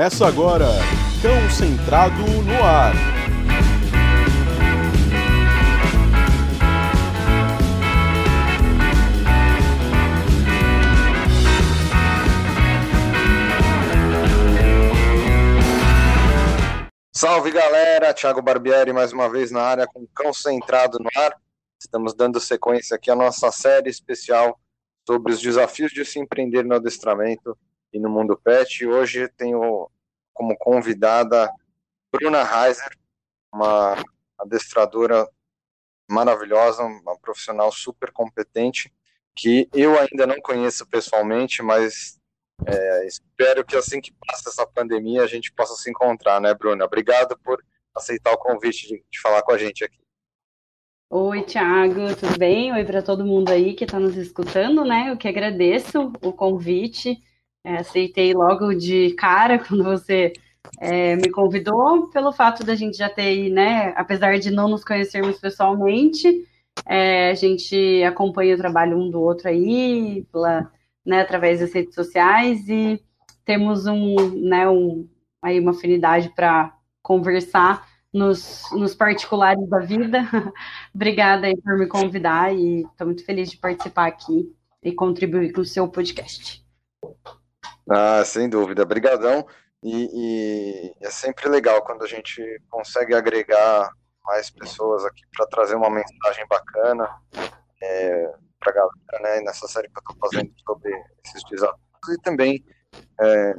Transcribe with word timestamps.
Começa 0.00 0.26
agora, 0.26 0.64
Cão 1.20 1.50
Centrado 1.50 2.22
no 2.22 2.64
Ar. 2.64 2.94
Salve 17.14 17.50
galera, 17.50 18.14
Thiago 18.14 18.40
Barbieri 18.40 18.94
mais 18.94 19.12
uma 19.12 19.28
vez 19.28 19.50
na 19.50 19.60
área 19.60 19.86
com 19.86 20.06
Cão 20.14 20.32
Centrado 20.32 20.98
no 20.98 21.10
Ar. 21.14 21.36
Estamos 21.78 22.14
dando 22.14 22.40
sequência 22.40 22.96
aqui 22.96 23.10
à 23.10 23.14
nossa 23.14 23.52
série 23.52 23.90
especial 23.90 24.58
sobre 25.06 25.34
os 25.34 25.42
desafios 25.42 25.92
de 25.92 26.06
se 26.06 26.18
empreender 26.18 26.64
no 26.64 26.76
adestramento 26.76 27.54
e 27.92 27.98
no 27.98 28.08
mundo 28.08 28.38
pet. 28.42 28.86
Hoje 28.86 29.28
tenho 29.36 29.90
como 30.32 30.56
convidada 30.56 31.52
Bruna 32.12 32.42
Heiser, 32.42 32.90
uma 33.52 33.96
adestradora 34.38 35.28
maravilhosa, 36.08 36.82
uma 36.82 37.18
profissional 37.18 37.70
super 37.70 38.10
competente, 38.10 38.92
que 39.34 39.68
eu 39.72 39.98
ainda 39.98 40.26
não 40.26 40.40
conheço 40.40 40.86
pessoalmente, 40.86 41.62
mas 41.62 42.18
é, 42.66 43.06
espero 43.06 43.64
que 43.64 43.76
assim 43.76 44.00
que 44.00 44.12
passa 44.26 44.50
essa 44.50 44.66
pandemia 44.66 45.22
a 45.22 45.26
gente 45.26 45.52
possa 45.52 45.74
se 45.74 45.88
encontrar, 45.88 46.40
né, 46.40 46.52
Bruna? 46.52 46.84
Obrigado 46.84 47.38
por 47.38 47.62
aceitar 47.94 48.32
o 48.32 48.38
convite 48.38 48.88
de, 48.88 49.04
de 49.10 49.20
falar 49.20 49.42
com 49.42 49.52
a 49.52 49.58
gente 49.58 49.84
aqui. 49.84 49.98
Oi, 51.08 51.42
Thiago, 51.42 52.14
tudo 52.14 52.38
bem? 52.38 52.72
Oi 52.72 52.84
para 52.84 53.02
todo 53.02 53.26
mundo 53.26 53.50
aí 53.50 53.74
que 53.74 53.84
está 53.84 53.98
nos 53.98 54.16
escutando, 54.16 54.84
né? 54.84 55.10
Eu 55.10 55.16
que 55.16 55.26
agradeço 55.26 56.12
o 56.22 56.32
convite. 56.32 57.20
É, 57.64 57.76
aceitei 57.76 58.32
logo 58.32 58.72
de 58.74 59.12
cara 59.12 59.58
quando 59.64 59.84
você 59.84 60.32
é, 60.78 61.16
me 61.16 61.30
convidou, 61.30 62.08
pelo 62.08 62.32
fato 62.32 62.64
da 62.64 62.74
gente 62.74 62.96
já 62.96 63.08
ter, 63.08 63.50
né? 63.50 63.92
Apesar 63.96 64.38
de 64.38 64.50
não 64.50 64.68
nos 64.68 64.84
conhecermos 64.84 65.38
pessoalmente, 65.38 66.46
é, 66.86 67.30
a 67.30 67.34
gente 67.34 68.02
acompanha 68.04 68.54
o 68.54 68.58
trabalho 68.58 68.98
um 68.98 69.10
do 69.10 69.20
outro 69.20 69.48
aí, 69.48 70.26
pela, 70.32 70.70
né, 71.04 71.20
através 71.20 71.60
das 71.60 71.72
redes 71.72 71.94
sociais 71.94 72.68
e 72.68 73.02
temos 73.44 73.86
um, 73.86 74.16
né, 74.48 74.68
um, 74.68 75.08
aí 75.42 75.58
uma 75.60 75.72
afinidade 75.72 76.30
para 76.34 76.76
conversar 77.02 77.88
nos, 78.12 78.64
nos, 78.72 78.94
particulares 78.94 79.68
da 79.68 79.78
vida. 79.80 80.22
Obrigada 80.94 81.46
aí 81.46 81.56
por 81.56 81.78
me 81.78 81.86
convidar 81.86 82.54
e 82.54 82.82
estou 82.82 83.06
muito 83.06 83.24
feliz 83.24 83.50
de 83.50 83.56
participar 83.56 84.06
aqui 84.06 84.52
e 84.82 84.92
contribuir 84.92 85.52
com 85.52 85.60
o 85.60 85.64
seu 85.64 85.88
podcast. 85.88 86.64
Ah, 87.90 88.24
sem 88.24 88.48
dúvida, 88.48 88.84
brigadão. 88.84 89.44
E, 89.82 90.08
e, 90.12 90.94
é 91.00 91.10
sempre 91.10 91.48
legal 91.48 91.82
quando 91.82 92.04
a 92.04 92.06
gente 92.06 92.42
consegue 92.68 93.14
agregar 93.14 93.90
mais 94.24 94.50
pessoas 94.50 95.04
aqui 95.04 95.22
para 95.34 95.46
trazer 95.46 95.74
uma 95.74 95.90
mensagem 95.90 96.46
bacana 96.46 97.08
é, 97.82 98.32
para 98.60 98.70
a 98.70 98.74
galera, 98.74 99.22
né? 99.22 99.40
Nessa 99.40 99.66
série 99.66 99.88
que 99.88 99.98
eu 99.98 100.12
estou 100.12 100.30
fazendo 100.30 100.52
sobre 100.64 100.92
esses 101.24 101.42
desafios 101.50 101.80
e 102.10 102.18
também 102.22 102.64
é, 103.20 103.54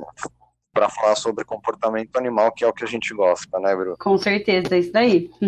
para 0.73 0.89
falar 0.89 1.16
sobre 1.16 1.44
comportamento 1.44 2.16
animal, 2.16 2.53
que 2.53 2.63
é 2.63 2.67
o 2.67 2.73
que 2.73 2.84
a 2.84 2.88
gente 2.88 3.13
gosta, 3.13 3.59
né, 3.59 3.75
Bruno? 3.75 3.97
Com 4.00 4.17
certeza, 4.17 4.75
é 4.75 4.79
isso 4.79 4.91
daí. 4.91 5.29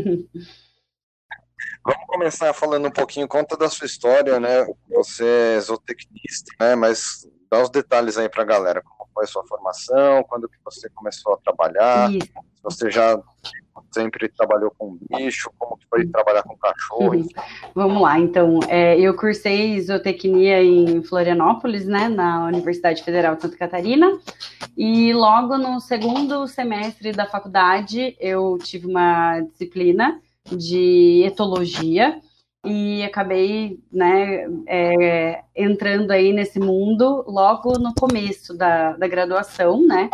Vamos 1.85 2.05
começar 2.07 2.53
falando 2.53 2.87
um 2.87 2.91
pouquinho, 2.91 3.27
conta 3.27 3.57
da 3.57 3.69
sua 3.69 3.85
história, 3.85 4.39
né? 4.39 4.65
Você 4.89 5.25
é 5.55 5.59
zootecnista, 5.59 6.51
né? 6.59 6.75
Mas 6.75 7.27
dá 7.53 7.61
os 7.61 7.69
detalhes 7.69 8.17
aí 8.17 8.27
para 8.27 8.41
a 8.41 8.45
galera. 8.45 8.81
Como 8.81 9.07
foi 9.13 9.25
a 9.25 9.27
sua 9.27 9.45
formação? 9.45 10.23
Quando 10.23 10.49
que 10.49 10.57
você 10.65 10.89
começou 10.89 11.33
a 11.33 11.37
trabalhar? 11.37 12.11
Isso. 12.11 12.25
Se 12.25 12.63
você 12.63 12.89
já 12.89 13.19
sempre 13.91 14.27
trabalhou 14.29 14.73
com 14.75 14.97
bicho? 15.11 15.51
Como 15.59 15.77
que 15.77 15.85
foi 15.87 16.07
trabalhar 16.07 16.41
com 16.41 16.57
cachorro? 16.57 17.13
Uhum. 17.13 17.27
Vamos 17.75 18.01
lá, 18.01 18.17
então. 18.17 18.59
É, 18.67 18.99
eu 18.99 19.15
cursei 19.15 19.79
zootecnia 19.81 20.63
em 20.63 21.03
Florianópolis, 21.03 21.85
né? 21.85 22.09
Na 22.09 22.45
Universidade 22.45 23.03
Federal 23.03 23.35
de 23.35 23.43
Santa 23.43 23.57
Catarina. 23.57 24.17
E 24.75 25.13
logo 25.13 25.55
no 25.57 25.79
segundo 25.79 26.47
semestre 26.47 27.11
da 27.11 27.27
faculdade, 27.27 28.17
eu 28.19 28.57
tive 28.57 28.87
uma 28.87 29.41
disciplina 29.41 30.19
de 30.45 31.23
etologia 31.25 32.19
e 32.65 33.03
acabei 33.03 33.79
né, 33.91 34.47
é, 34.67 35.43
entrando 35.55 36.11
aí 36.11 36.31
nesse 36.31 36.59
mundo 36.59 37.25
logo 37.27 37.77
no 37.77 37.93
começo 37.93 38.55
da, 38.57 38.93
da 38.93 39.07
graduação, 39.07 39.85
né? 39.85 40.09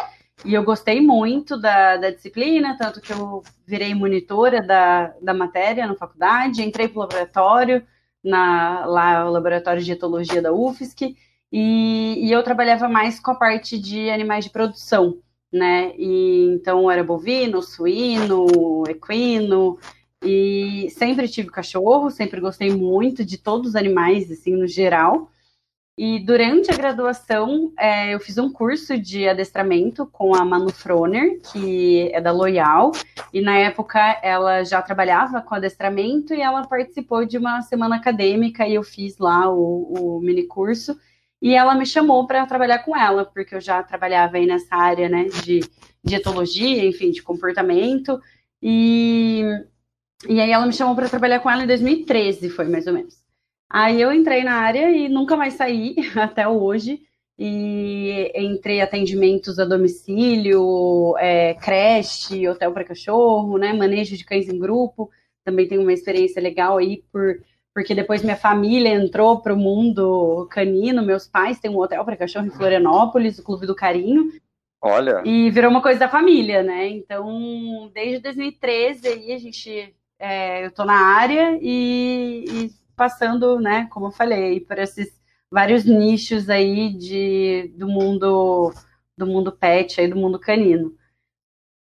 E 0.45 0.53
eu 0.53 0.63
gostei 0.63 1.01
muito 1.01 1.59
da, 1.59 1.97
da 1.97 2.09
disciplina, 2.09 2.77
tanto 2.77 3.01
que 3.01 3.11
eu 3.11 3.43
virei 3.67 3.93
monitora 3.93 4.61
da, 4.61 5.13
da 5.21 5.33
matéria 5.33 5.85
na 5.85 5.95
faculdade, 5.95 6.63
entrei 6.63 6.87
para 6.87 6.97
o 6.97 7.01
laboratório, 7.01 7.85
na, 8.23 8.85
lá 8.85 9.25
o 9.27 9.31
laboratório 9.31 9.81
de 9.81 9.91
etologia 9.91 10.41
da 10.41 10.53
UFSC, 10.53 11.15
e, 11.51 12.25
e 12.25 12.31
eu 12.31 12.41
trabalhava 12.41 12.87
mais 12.87 13.19
com 13.19 13.31
a 13.31 13.35
parte 13.35 13.77
de 13.77 14.09
animais 14.09 14.45
de 14.45 14.51
produção, 14.51 15.17
né? 15.51 15.93
E, 15.97 16.51
então 16.53 16.89
era 16.89 17.03
bovino, 17.03 17.61
suíno, 17.61 18.83
equino, 18.87 19.77
e 20.23 20.89
sempre 20.91 21.27
tive 21.27 21.49
cachorro, 21.49 22.09
sempre 22.09 22.41
gostei 22.41 22.71
muito 22.71 23.23
de 23.23 23.37
todos 23.37 23.69
os 23.69 23.75
animais, 23.75 24.29
assim, 24.31 24.55
no 24.55 24.67
geral. 24.67 25.29
E 25.97 26.17
durante 26.19 26.71
a 26.71 26.77
graduação, 26.77 27.73
é, 27.77 28.13
eu 28.13 28.21
fiz 28.21 28.37
um 28.37 28.49
curso 28.49 28.97
de 28.97 29.27
adestramento 29.27 30.05
com 30.05 30.33
a 30.33 30.45
Manu 30.45 30.71
Froner, 30.71 31.41
que 31.51 32.09
é 32.13 32.21
da 32.21 32.31
Loyal, 32.31 32.93
e 33.33 33.41
na 33.41 33.57
época 33.57 33.99
ela 34.23 34.63
já 34.63 34.81
trabalhava 34.81 35.41
com 35.41 35.55
adestramento 35.55 36.33
e 36.33 36.41
ela 36.41 36.65
participou 36.65 37.25
de 37.25 37.37
uma 37.37 37.61
semana 37.63 37.97
acadêmica 37.97 38.65
e 38.65 38.75
eu 38.75 38.83
fiz 38.83 39.17
lá 39.17 39.51
o, 39.51 40.17
o 40.17 40.21
mini 40.21 40.43
curso. 40.43 40.97
E 41.41 41.53
ela 41.53 41.75
me 41.75 41.85
chamou 41.85 42.25
para 42.25 42.45
trabalhar 42.45 42.79
com 42.79 42.95
ela, 42.95 43.25
porque 43.25 43.55
eu 43.55 43.61
já 43.61 43.83
trabalhava 43.83 44.37
aí 44.37 44.45
nessa 44.45 44.75
área, 44.75 45.09
né, 45.09 45.25
de 45.43 45.61
dietologia, 46.01 46.85
enfim, 46.85 47.11
de 47.11 47.21
comportamento. 47.21 48.21
E 48.61 49.43
e 50.27 50.41
aí 50.41 50.51
ela 50.51 50.65
me 50.65 50.73
chamou 50.73 50.95
para 50.95 51.09
trabalhar 51.09 51.39
com 51.39 51.49
ela 51.49 51.63
em 51.63 51.67
2013, 51.67 52.49
foi 52.49 52.65
mais 52.65 52.87
ou 52.87 52.93
menos. 52.93 53.23
Aí 53.69 54.01
eu 54.01 54.11
entrei 54.11 54.43
na 54.43 54.55
área 54.55 54.89
e 54.89 55.07
nunca 55.07 55.37
mais 55.37 55.53
saí 55.53 55.95
até 56.15 56.47
hoje. 56.47 57.01
E 57.41 58.33
entrei 58.35 58.81
atendimentos 58.81 59.59
a 59.59 59.65
domicílio, 59.65 61.15
é, 61.17 61.53
creche, 61.53 62.45
hotel 62.49 62.73
para 62.73 62.83
cachorro, 62.83 63.57
né, 63.57 63.71
manejo 63.71 64.17
de 64.17 64.25
cães 64.25 64.49
em 64.49 64.59
grupo. 64.59 65.09
Também 65.45 65.65
tenho 65.65 65.81
uma 65.81 65.93
experiência 65.93 66.41
legal 66.41 66.77
aí 66.77 67.01
por 67.11 67.39
porque 67.73 67.95
depois 67.95 68.23
minha 68.23 68.35
família 68.35 68.89
entrou 68.89 69.39
para 69.39 69.53
o 69.53 69.57
mundo 69.57 70.47
canino. 70.51 71.01
Meus 71.01 71.27
pais 71.27 71.59
têm 71.59 71.71
um 71.71 71.77
hotel 71.77 72.03
para 72.03 72.17
cachorro 72.17 72.45
em 72.45 72.51
Florianópolis, 72.51 73.39
o 73.39 73.43
Clube 73.43 73.65
do 73.65 73.75
Carinho. 73.75 74.33
Olha. 74.81 75.21
E 75.23 75.49
virou 75.49 75.71
uma 75.71 75.81
coisa 75.81 75.99
da 75.99 76.09
família, 76.09 76.61
né? 76.61 76.89
Então, 76.89 77.89
desde 77.93 78.19
2013 78.19 79.07
aí 79.07 79.31
a 79.31 79.37
gente 79.37 79.93
é, 80.19 80.63
eu 80.63 80.67
estou 80.67 80.85
na 80.85 80.99
área 81.15 81.57
e, 81.61 82.45
e, 82.47 82.71
passando, 82.95 83.59
né, 83.59 83.87
como 83.89 84.07
eu 84.07 84.11
falei, 84.11 84.59
por 84.59 84.77
esses 84.77 85.17
vários 85.49 85.85
nichos 85.85 86.49
aí 86.49 86.93
de, 86.93 87.73
do 87.75 87.87
mundo 87.87 88.73
do 89.17 89.27
mundo 89.27 89.51
pet, 89.51 89.99
aí 89.99 90.07
do 90.07 90.15
mundo 90.15 90.39
canino. 90.39 90.95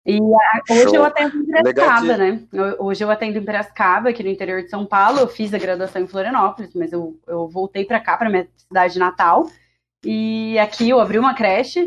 E 0.04 0.18
a, 0.18 0.74
hoje 0.74 0.94
eu 0.96 1.04
atendo 1.04 1.38
em 1.38 1.46
Piracicaba, 1.46 2.16
né? 2.16 2.48
Hoje 2.78 3.04
eu 3.04 3.10
atendo 3.10 3.38
em 3.38 3.44
Piracicaba, 3.44 4.10
aqui 4.10 4.22
no 4.22 4.28
interior 4.28 4.62
de 4.62 4.68
São 4.68 4.84
Paulo. 4.84 5.20
Eu 5.20 5.28
fiz 5.28 5.54
a 5.54 5.58
graduação 5.58 6.02
em 6.02 6.08
Florianópolis, 6.08 6.74
mas 6.74 6.92
eu, 6.92 7.18
eu 7.26 7.48
voltei 7.48 7.84
para 7.84 8.00
cá, 8.00 8.16
para 8.16 8.28
minha 8.28 8.48
cidade 8.56 8.98
natal. 8.98 9.48
E 10.04 10.58
aqui 10.58 10.90
eu 10.90 10.98
abri 11.00 11.18
uma 11.18 11.34
creche 11.34 11.86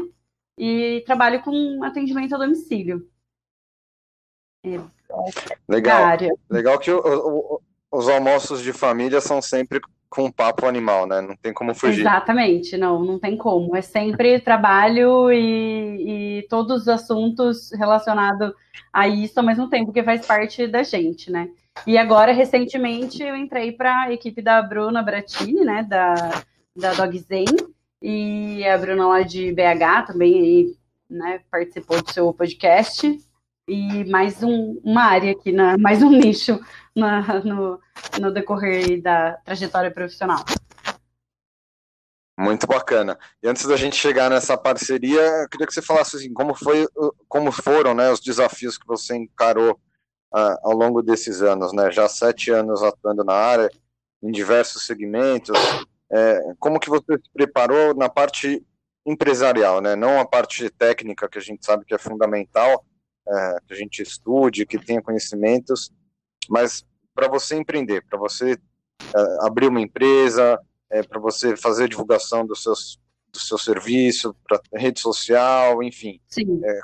e 0.57 1.03
trabalho 1.05 1.41
com 1.41 1.83
atendimento 1.83 2.33
a 2.33 2.37
domicílio. 2.37 3.05
Legal. 5.67 6.17
Legal 6.49 6.79
que 6.79 6.91
o, 6.91 6.99
o, 6.99 7.61
os 7.91 8.09
almoços 8.09 8.61
de 8.61 8.73
família 8.73 9.21
são 9.21 9.41
sempre 9.41 9.79
com 10.09 10.31
papo 10.31 10.65
animal, 10.65 11.05
né? 11.05 11.21
Não 11.21 11.35
tem 11.35 11.53
como 11.53 11.75
fugir. 11.75 12.01
Exatamente, 12.01 12.77
não, 12.77 13.03
não 13.03 13.19
tem 13.19 13.35
como. 13.37 13.75
É 13.75 13.81
sempre 13.81 14.39
trabalho 14.39 15.31
e, 15.31 16.39
e 16.39 16.47
todos 16.49 16.83
os 16.83 16.87
assuntos 16.87 17.71
relacionados 17.73 18.53
a 18.93 19.07
isso 19.07 19.39
ao 19.39 19.45
mesmo 19.45 19.69
tempo, 19.69 19.91
que 19.91 20.03
faz 20.03 20.25
parte 20.25 20.67
da 20.67 20.83
gente, 20.83 21.31
né? 21.31 21.49
E 21.85 21.97
agora, 21.97 22.31
recentemente, 22.31 23.21
eu 23.21 23.35
entrei 23.35 23.73
para 23.73 24.03
a 24.03 24.13
equipe 24.13 24.41
da 24.41 24.61
Bruna 24.61 25.03
Bratini, 25.03 25.65
né? 25.65 25.83
Da, 25.83 26.13
da 26.75 26.93
Dog 26.93 27.17
Zen, 27.19 27.45
e 28.01 28.63
a 28.65 28.77
Bruna 28.77 29.07
lá 29.07 29.21
de 29.21 29.51
BH 29.51 30.07
também 30.07 30.39
aí, 30.39 30.75
né, 31.09 31.41
participou 31.49 32.01
do 32.01 32.11
seu 32.11 32.31
podcast 32.33 33.17
e 33.67 34.05
mais 34.05 34.43
um, 34.43 34.79
uma 34.83 35.03
área 35.03 35.31
aqui, 35.31 35.51
na, 35.51 35.77
mais 35.77 36.01
um 36.03 36.09
nicho 36.09 36.59
na, 36.95 37.43
no, 37.43 37.79
no 38.19 38.31
decorrer 38.31 39.01
da 39.01 39.33
trajetória 39.43 39.91
profissional. 39.91 40.43
Muito 42.37 42.67
bacana. 42.67 43.17
E 43.41 43.47
antes 43.47 43.65
da 43.65 43.77
gente 43.77 43.95
chegar 43.95 44.29
nessa 44.29 44.57
parceria, 44.57 45.21
eu 45.21 45.49
queria 45.49 45.65
que 45.65 45.73
você 45.73 45.81
falasse 45.81 46.17
assim, 46.17 46.33
como 46.33 46.53
foi, 46.53 46.85
como 47.29 47.51
foram, 47.51 47.93
né, 47.93 48.11
os 48.11 48.19
desafios 48.19 48.77
que 48.77 48.85
você 48.85 49.15
encarou 49.15 49.79
uh, 50.33 50.57
ao 50.61 50.73
longo 50.73 51.01
desses 51.01 51.41
anos, 51.41 51.71
né? 51.71 51.89
Já 51.91 52.09
sete 52.09 52.51
anos 52.51 52.83
atuando 52.83 53.23
na 53.23 53.33
área, 53.33 53.69
em 54.21 54.31
diversos 54.31 54.85
segmentos. 54.85 55.57
É, 56.11 56.39
como 56.59 56.79
que 56.79 56.89
você 56.89 57.13
se 57.13 57.31
preparou 57.33 57.95
na 57.95 58.09
parte 58.09 58.61
empresarial, 59.05 59.79
né? 59.79 59.95
Não 59.95 60.19
a 60.19 60.27
parte 60.27 60.69
técnica 60.69 61.29
que 61.29 61.37
a 61.37 61.41
gente 61.41 61.65
sabe 61.65 61.85
que 61.85 61.93
é 61.95 61.97
fundamental, 61.97 62.83
é, 63.27 63.57
que 63.67 63.73
a 63.73 63.77
gente 63.77 64.01
estude, 64.01 64.65
que 64.65 64.77
tenha 64.77 65.01
conhecimentos, 65.01 65.91
mas 66.49 66.85
para 67.13 67.27
você 67.27 67.55
empreender, 67.55 68.03
para 68.09 68.19
você 68.19 68.51
é, 68.53 69.45
abrir 69.45 69.67
uma 69.67 69.81
empresa, 69.81 70.59
é, 70.89 71.01
para 71.03 71.19
você 71.19 71.55
fazer 71.55 71.89
divulgação 71.89 72.45
dos 72.45 72.63
seus 72.63 72.99
do 73.31 73.39
seu 73.39 73.57
serviço, 73.57 74.33
para 74.47 74.61
rede 74.73 75.01
social, 75.01 75.83
enfim. 75.83 76.21
Sim. 76.29 76.61
É, 76.63 76.79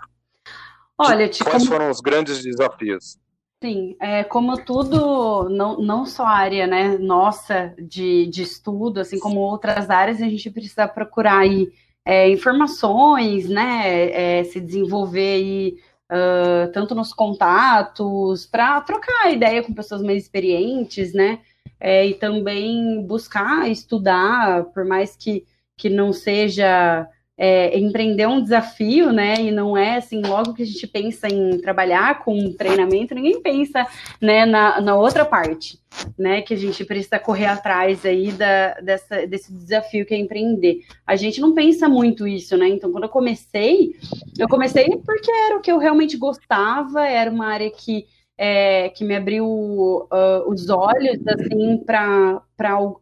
Olha, 0.98 1.30
quais 1.30 1.64
como... 1.64 1.66
foram 1.66 1.90
os 1.90 2.02
grandes 2.02 2.44
desafios? 2.44 3.18
Sim, 3.64 3.96
é, 4.00 4.24
como 4.24 4.58
tudo, 4.58 5.48
não, 5.50 5.78
não 5.78 6.06
só 6.06 6.24
a 6.24 6.36
área 6.36 6.66
né, 6.68 6.98
nossa 6.98 7.74
de, 7.78 8.26
de 8.28 8.42
estudo, 8.42 9.00
assim 9.00 9.20
como 9.20 9.40
outras 9.40 9.90
áreas, 9.90 10.22
a 10.22 10.28
gente 10.28 10.50
precisa 10.50 10.88
procurar 10.88 11.40
aí 11.40 11.72
é, 12.04 12.30
informações, 12.30 13.48
né, 13.48 14.40
é, 14.40 14.44
se 14.44 14.60
desenvolver 14.60 15.36
aí, 15.36 15.78
uh, 16.12 16.72
tanto 16.72 16.94
nos 16.94 17.14
contatos, 17.14 18.46
para 18.46 18.82
trocar 18.82 19.32
ideia 19.32 19.64
com 19.64 19.74
pessoas 19.74 20.02
mais 20.02 20.24
experientes, 20.24 21.14
né, 21.14 21.40
é, 21.80 22.06
e 22.06 22.14
também 22.14 23.02
buscar 23.06 23.70
estudar, 23.70 24.66
por 24.66 24.86
mais 24.86 25.16
que, 25.16 25.46
que 25.78 25.90
não 25.90 26.12
seja 26.14 27.08
é, 27.44 27.76
empreender 27.80 28.28
um 28.28 28.40
desafio, 28.40 29.12
né? 29.12 29.34
E 29.42 29.50
não 29.50 29.76
é 29.76 29.96
assim, 29.96 30.22
logo 30.22 30.54
que 30.54 30.62
a 30.62 30.66
gente 30.66 30.86
pensa 30.86 31.28
em 31.28 31.58
trabalhar 31.58 32.24
com 32.24 32.54
treinamento, 32.54 33.16
ninguém 33.16 33.42
pensa 33.42 33.84
né, 34.22 34.46
na, 34.46 34.80
na 34.80 34.96
outra 34.96 35.26
parte, 35.26 35.80
né? 36.16 36.44
Que 36.44 36.54
a 36.54 36.58
gente 36.58 36.86
precisa 36.86 37.18
correr 37.18 37.48
atrás 37.48 38.06
aí 38.06 38.32
da, 38.32 38.76
dessa, 38.82 39.26
desse 39.26 39.52
desafio 39.52 40.06
que 40.06 40.14
é 40.14 40.20
empreender. 40.20 40.82
A 41.04 41.16
gente 41.16 41.42
não 41.42 41.56
pensa 41.56 41.90
muito 41.90 42.28
isso, 42.28 42.56
né? 42.56 42.70
Então, 42.70 42.92
quando 42.92 43.06
eu 43.06 43.10
comecei, 43.10 43.96
eu 44.38 44.48
comecei 44.48 44.88
porque 45.04 45.32
era 45.32 45.58
o 45.58 45.62
que 45.62 45.72
eu 45.72 45.80
realmente 45.80 46.18
gostava, 46.18 47.08
era 47.08 47.32
uma 47.32 47.48
área 47.48 47.72
que. 47.72 48.06
É, 48.44 48.90
que 48.90 49.04
me 49.04 49.16
abriu 49.16 49.46
uh, 49.46 50.50
os 50.50 50.68
olhos 50.68 51.20
assim 51.28 51.78
para 51.86 52.42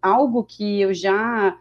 algo 0.01 0.44
que 0.44 0.81
eu 0.81 0.94
já 0.94 1.56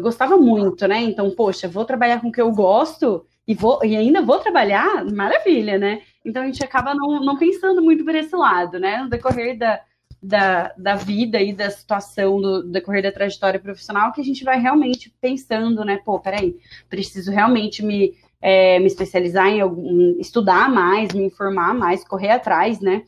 gostava 0.00 0.36
muito, 0.36 0.86
né? 0.88 1.00
Então, 1.02 1.30
poxa, 1.30 1.68
vou 1.68 1.84
trabalhar 1.84 2.20
com 2.20 2.28
o 2.28 2.32
que 2.32 2.40
eu 2.40 2.50
gosto 2.52 3.26
e, 3.46 3.54
vou, 3.54 3.82
e 3.84 3.96
ainda 3.96 4.20
vou 4.20 4.38
trabalhar, 4.38 5.04
maravilha, 5.06 5.78
né? 5.78 6.02
Então 6.24 6.42
a 6.42 6.46
gente 6.46 6.62
acaba 6.62 6.94
não, 6.94 7.24
não 7.24 7.38
pensando 7.38 7.82
muito 7.82 8.04
por 8.04 8.14
esse 8.14 8.36
lado, 8.36 8.78
né? 8.78 9.02
No 9.02 9.08
decorrer 9.08 9.56
da, 9.56 9.80
da, 10.22 10.74
da 10.76 10.94
vida 10.94 11.40
e 11.40 11.52
da 11.52 11.70
situação, 11.70 12.40
do, 12.40 12.62
do 12.62 12.70
decorrer 12.70 13.02
da 13.02 13.12
trajetória 13.12 13.58
profissional, 13.58 14.12
que 14.12 14.20
a 14.20 14.24
gente 14.24 14.44
vai 14.44 14.60
realmente 14.60 15.14
pensando, 15.20 15.84
né? 15.84 15.98
Pô, 16.04 16.20
peraí, 16.20 16.56
preciso 16.90 17.30
realmente 17.30 17.82
me, 17.82 18.14
é, 18.40 18.78
me 18.78 18.86
especializar 18.86 19.46
em 19.46 19.60
algum, 19.60 20.18
estudar 20.18 20.70
mais, 20.70 21.12
me 21.12 21.24
informar 21.24 21.74
mais, 21.74 22.04
correr 22.04 22.30
atrás, 22.30 22.80
né? 22.80 23.02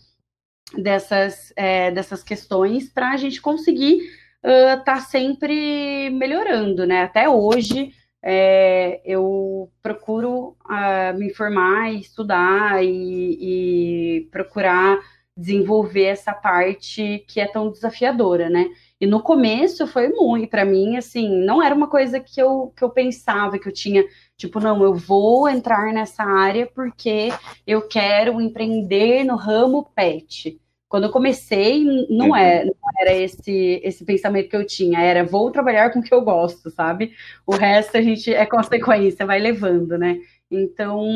Dessas, 0.78 1.52
é, 1.56 1.90
dessas 1.90 2.22
questões 2.22 2.88
para 2.88 3.10
a 3.10 3.16
gente 3.16 3.42
conseguir 3.42 4.08
está 4.42 4.96
uh, 4.98 5.00
sempre 5.00 6.10
melhorando, 6.10 6.86
né? 6.86 7.02
Até 7.02 7.28
hoje 7.28 7.92
é, 8.22 9.00
eu 9.04 9.70
procuro 9.82 10.56
uh, 10.66 11.18
me 11.18 11.28
informar 11.28 11.92
estudar 11.92 12.84
e, 12.84 14.18
e, 14.20 14.28
procurar 14.30 14.98
desenvolver 15.36 16.04
essa 16.04 16.34
parte 16.34 17.24
que 17.26 17.40
é 17.40 17.46
tão 17.46 17.70
desafiadora, 17.70 18.50
né? 18.50 18.68
E 19.00 19.06
no 19.06 19.22
começo 19.22 19.86
foi 19.86 20.08
muito, 20.08 20.50
para 20.50 20.66
mim, 20.66 20.98
assim, 20.98 21.42
não 21.44 21.62
era 21.62 21.74
uma 21.74 21.88
coisa 21.88 22.20
que 22.20 22.40
eu, 22.40 22.72
que 22.76 22.84
eu 22.84 22.90
pensava, 22.90 23.58
que 23.58 23.66
eu 23.66 23.72
tinha, 23.72 24.04
tipo, 24.36 24.60
não, 24.60 24.82
eu 24.82 24.94
vou 24.94 25.48
entrar 25.48 25.92
nessa 25.94 26.22
área 26.22 26.66
porque 26.66 27.30
eu 27.66 27.88
quero 27.88 28.38
empreender 28.40 29.24
no 29.24 29.36
ramo 29.36 29.90
pet. 29.94 30.59
Quando 30.90 31.04
eu 31.04 31.10
comecei, 31.10 31.84
não, 32.10 32.34
é, 32.34 32.64
não 32.64 32.74
era 32.98 33.14
esse, 33.14 33.80
esse 33.84 34.04
pensamento 34.04 34.48
que 34.48 34.56
eu 34.56 34.66
tinha, 34.66 35.00
era 35.00 35.22
vou 35.22 35.48
trabalhar 35.52 35.92
com 35.92 36.00
o 36.00 36.02
que 36.02 36.12
eu 36.12 36.20
gosto, 36.20 36.68
sabe? 36.68 37.12
O 37.46 37.54
resto 37.54 37.96
a 37.96 38.02
gente 38.02 38.34
é 38.34 38.44
consequência, 38.44 39.24
vai 39.24 39.38
levando, 39.38 39.96
né? 39.96 40.18
Então, 40.50 41.06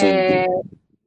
é, 0.00 0.46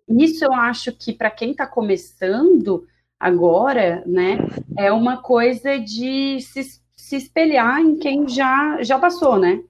isso 0.09 0.43
eu 0.43 0.51
acho 0.51 0.91
que 0.91 1.13
para 1.13 1.31
quem 1.31 1.51
está 1.51 1.65
começando 1.65 2.85
agora, 3.17 4.03
né, 4.05 4.37
é 4.77 4.91
uma 4.91 5.21
coisa 5.21 5.79
de 5.79 6.41
se, 6.41 6.61
se 6.97 7.15
espelhar 7.15 7.79
em 7.79 7.97
quem 7.97 8.27
já, 8.27 8.83
já 8.83 8.99
passou, 8.99 9.39
né? 9.39 9.63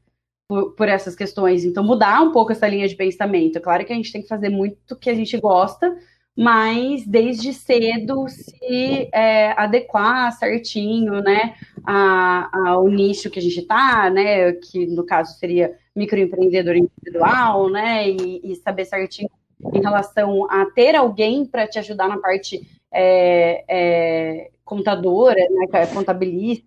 Por, 0.47 0.71
por, 0.71 0.89
essas 0.89 1.15
questões. 1.15 1.63
Então, 1.63 1.83
mudar 1.83 2.19
um 2.23 2.31
pouco 2.31 2.51
essa 2.51 2.67
linha 2.67 2.87
de 2.87 2.95
pensamento. 2.95 3.61
Claro 3.61 3.85
que 3.85 3.93
a 3.93 3.95
gente 3.95 4.11
tem 4.11 4.23
que 4.23 4.27
fazer 4.27 4.49
muito 4.49 4.95
que 4.95 5.09
a 5.09 5.15
gente 5.15 5.39
gosta, 5.39 5.95
mas 6.35 7.05
desde 7.05 7.53
cedo 7.53 8.27
se 8.27 9.07
é, 9.13 9.51
adequar 9.51 10.31
certinho, 10.33 11.21
né, 11.21 11.55
ao 11.85 12.87
nicho 12.87 13.29
que 13.29 13.39
a 13.39 13.41
gente 13.41 13.59
está, 13.59 14.09
né, 14.09 14.53
que 14.53 14.87
no 14.87 15.05
caso 15.05 15.37
seria 15.37 15.75
microempreendedor 15.95 16.75
individual, 16.75 17.69
né, 17.69 18.09
e, 18.09 18.41
e 18.43 18.55
saber 18.55 18.85
certinho 18.85 19.29
em 19.73 19.81
relação 19.81 20.49
a 20.49 20.65
ter 20.65 20.95
alguém 20.95 21.45
para 21.45 21.67
te 21.67 21.77
ajudar 21.79 22.07
na 22.07 22.17
parte 22.17 22.61
é, 22.91 23.63
é, 23.67 24.51
contadora, 24.65 25.39
né, 25.49 25.67
é 25.73 25.85
contabilista 25.87 26.65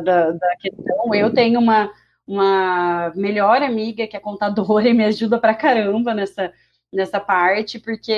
da, 0.00 0.30
da 0.30 0.56
questão. 0.58 1.14
Eu 1.14 1.32
tenho 1.32 1.60
uma, 1.60 1.90
uma 2.26 3.12
melhor 3.14 3.62
amiga 3.62 4.06
que 4.06 4.16
é 4.16 4.20
contadora 4.20 4.88
e 4.88 4.94
me 4.94 5.04
ajuda 5.04 5.38
para 5.38 5.54
caramba 5.54 6.14
nessa 6.14 6.52
nessa 6.92 7.18
parte, 7.18 7.78
porque 7.78 8.12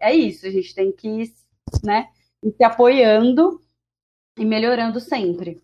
é 0.00 0.14
isso, 0.14 0.46
a 0.46 0.50
gente 0.50 0.74
tem 0.74 0.92
que 0.92 1.08
ir, 1.08 1.34
né, 1.82 2.08
ir 2.42 2.52
se 2.52 2.62
apoiando 2.62 3.60
e 4.38 4.44
melhorando 4.44 5.00
sempre. 5.00 5.62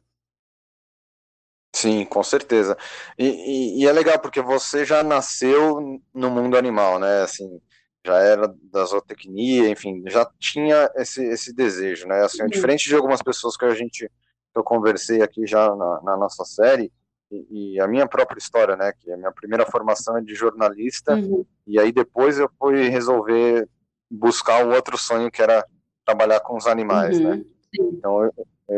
Sim, 1.75 2.05
com 2.05 2.23
certeza. 2.23 2.77
E, 3.19 3.27
e, 3.27 3.83
e, 3.83 3.87
é 3.87 3.93
legal 3.93 4.19
porque 4.19 4.41
você 4.41 4.85
já 4.85 5.03
nasceu 5.03 6.01
no 6.13 6.31
mundo 6.31 6.57
animal, 6.57 6.99
né? 6.99 7.23
Assim, 7.23 7.61
já 8.05 8.19
era 8.19 8.53
da 8.65 8.85
zootecnia, 8.85 9.69
enfim, 9.69 10.03
já 10.09 10.29
tinha 10.39 10.91
esse, 10.97 11.25
esse 11.25 11.55
desejo, 11.55 12.07
né? 12.09 12.25
Assim, 12.25 12.45
diferente 12.47 12.89
de 12.89 12.95
algumas 12.95 13.23
pessoas 13.23 13.57
que 13.57 13.65
a 13.65 13.75
gente 13.75 14.11
que 14.53 14.59
eu 14.59 14.65
conversei 14.65 15.23
aqui 15.23 15.47
já 15.47 15.75
na, 15.77 16.03
na 16.03 16.17
nossa 16.17 16.45
série, 16.45 16.93
e, 17.31 17.75
e, 17.75 17.81
a 17.81 17.87
minha 17.87 18.07
própria 18.07 18.39
história, 18.39 18.77
né, 18.77 18.93
que 18.99 19.11
a 19.13 19.17
minha 19.17 19.33
primeira 19.33 19.65
formação 19.65 20.17
é 20.19 20.21
de 20.21 20.35
jornalista, 20.35 21.15
uhum. 21.15 21.45
e 21.67 21.79
aí 21.79 21.93
depois 21.93 22.39
eu 22.39 22.51
fui 22.59 22.89
resolver 22.89 23.69
buscar 24.11 24.67
o 24.67 24.75
outro 24.75 24.99
sonho 24.99 25.31
que 25.31 25.41
era 25.41 25.65
trabalhar 26.05 26.41
com 26.41 26.57
os 26.57 26.67
animais, 26.67 27.19
uhum. 27.19 27.37
né. 27.37 27.45
Então 27.79 28.25
eu, 28.25 28.33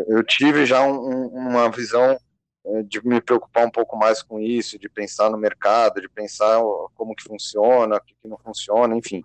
eu 0.08 0.22
tive 0.22 0.66
já 0.66 0.82
um, 0.82 1.26
uma 1.28 1.70
visão 1.70 2.18
eh, 2.64 2.82
de 2.82 3.04
me 3.06 3.20
preocupar 3.20 3.66
um 3.66 3.70
pouco 3.70 3.96
mais 3.96 4.22
com 4.22 4.38
isso, 4.38 4.78
de 4.78 4.88
pensar 4.88 5.30
no 5.30 5.38
mercado, 5.38 6.00
de 6.00 6.08
pensar 6.08 6.60
como 6.94 7.14
que 7.14 7.24
funciona, 7.24 7.96
o 7.96 8.00
que, 8.00 8.14
que 8.20 8.28
não 8.28 8.38
funciona, 8.38 8.94
enfim. 8.96 9.22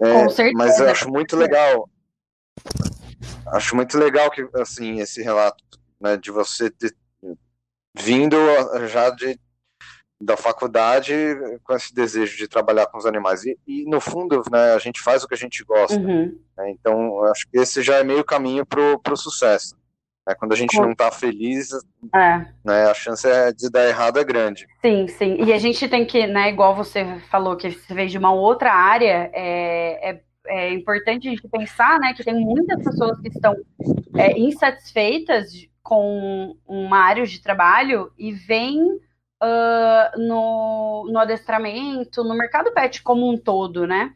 É, 0.00 0.52
mas 0.54 0.80
eu 0.80 0.88
acho 0.88 1.08
muito 1.08 1.36
legal, 1.36 1.88
acho 3.48 3.76
muito 3.76 3.98
legal 3.98 4.30
que 4.30 4.48
assim 4.54 5.00
esse 5.00 5.22
relato, 5.22 5.62
né, 6.00 6.16
de 6.16 6.30
você 6.30 6.70
ter 6.70 6.94
vindo 7.94 8.36
já 8.88 9.10
de, 9.10 9.38
da 10.20 10.36
faculdade 10.36 11.12
com 11.64 11.74
esse 11.74 11.94
desejo 11.94 12.36
de 12.36 12.48
trabalhar 12.48 12.86
com 12.86 12.98
os 12.98 13.06
animais. 13.06 13.44
E, 13.44 13.58
e 13.66 13.84
no 13.84 14.00
fundo, 14.00 14.42
né, 14.50 14.72
a 14.72 14.78
gente 14.78 15.00
faz 15.00 15.22
o 15.22 15.28
que 15.28 15.34
a 15.34 15.38
gente 15.38 15.64
gosta. 15.64 15.98
Uhum. 15.98 16.38
Né? 16.56 16.70
Então, 16.70 17.24
acho 17.24 17.48
que 17.50 17.58
esse 17.58 17.82
já 17.82 17.96
é 17.96 18.04
meio 18.04 18.24
caminho 18.24 18.64
para 18.64 19.12
o 19.12 19.16
sucesso. 19.16 19.76
Né? 20.26 20.34
Quando 20.38 20.52
a 20.52 20.56
gente 20.56 20.78
não 20.78 20.92
está 20.92 21.10
feliz, 21.10 21.70
é. 22.14 22.46
né, 22.64 22.84
a 22.84 22.94
chance 22.94 23.28
é 23.28 23.52
de 23.52 23.68
dar 23.68 23.88
errado 23.88 24.18
é 24.18 24.24
grande. 24.24 24.66
Sim, 24.80 25.08
sim. 25.08 25.44
E 25.44 25.52
a 25.52 25.58
gente 25.58 25.88
tem 25.88 26.06
que, 26.06 26.26
né, 26.26 26.50
igual 26.50 26.76
você 26.76 27.18
falou, 27.30 27.56
que 27.56 27.70
você 27.72 27.92
veio 27.92 28.08
de 28.08 28.18
uma 28.18 28.32
outra 28.32 28.72
área, 28.72 29.30
é, 29.32 30.10
é 30.10 30.20
é 30.46 30.72
importante 30.72 31.28
a 31.28 31.30
gente 31.30 31.48
pensar 31.48 31.98
né, 32.00 32.12
que 32.14 32.24
tem 32.24 32.34
muitas 32.34 32.82
pessoas 32.82 33.18
que 33.20 33.28
estão 33.28 33.54
é, 34.16 34.36
insatisfeitas 34.38 35.52
com 35.82 36.56
uma 36.66 36.98
área 36.98 37.26
de 37.26 37.40
trabalho 37.40 38.12
e 38.18 38.32
vem 38.32 38.80
uh, 39.42 40.18
no, 40.18 41.08
no 41.10 41.18
adestramento, 41.18 42.22
no 42.22 42.36
mercado 42.36 42.72
pet 42.72 43.02
como 43.02 43.28
um 43.28 43.36
todo, 43.36 43.86
né? 43.86 44.14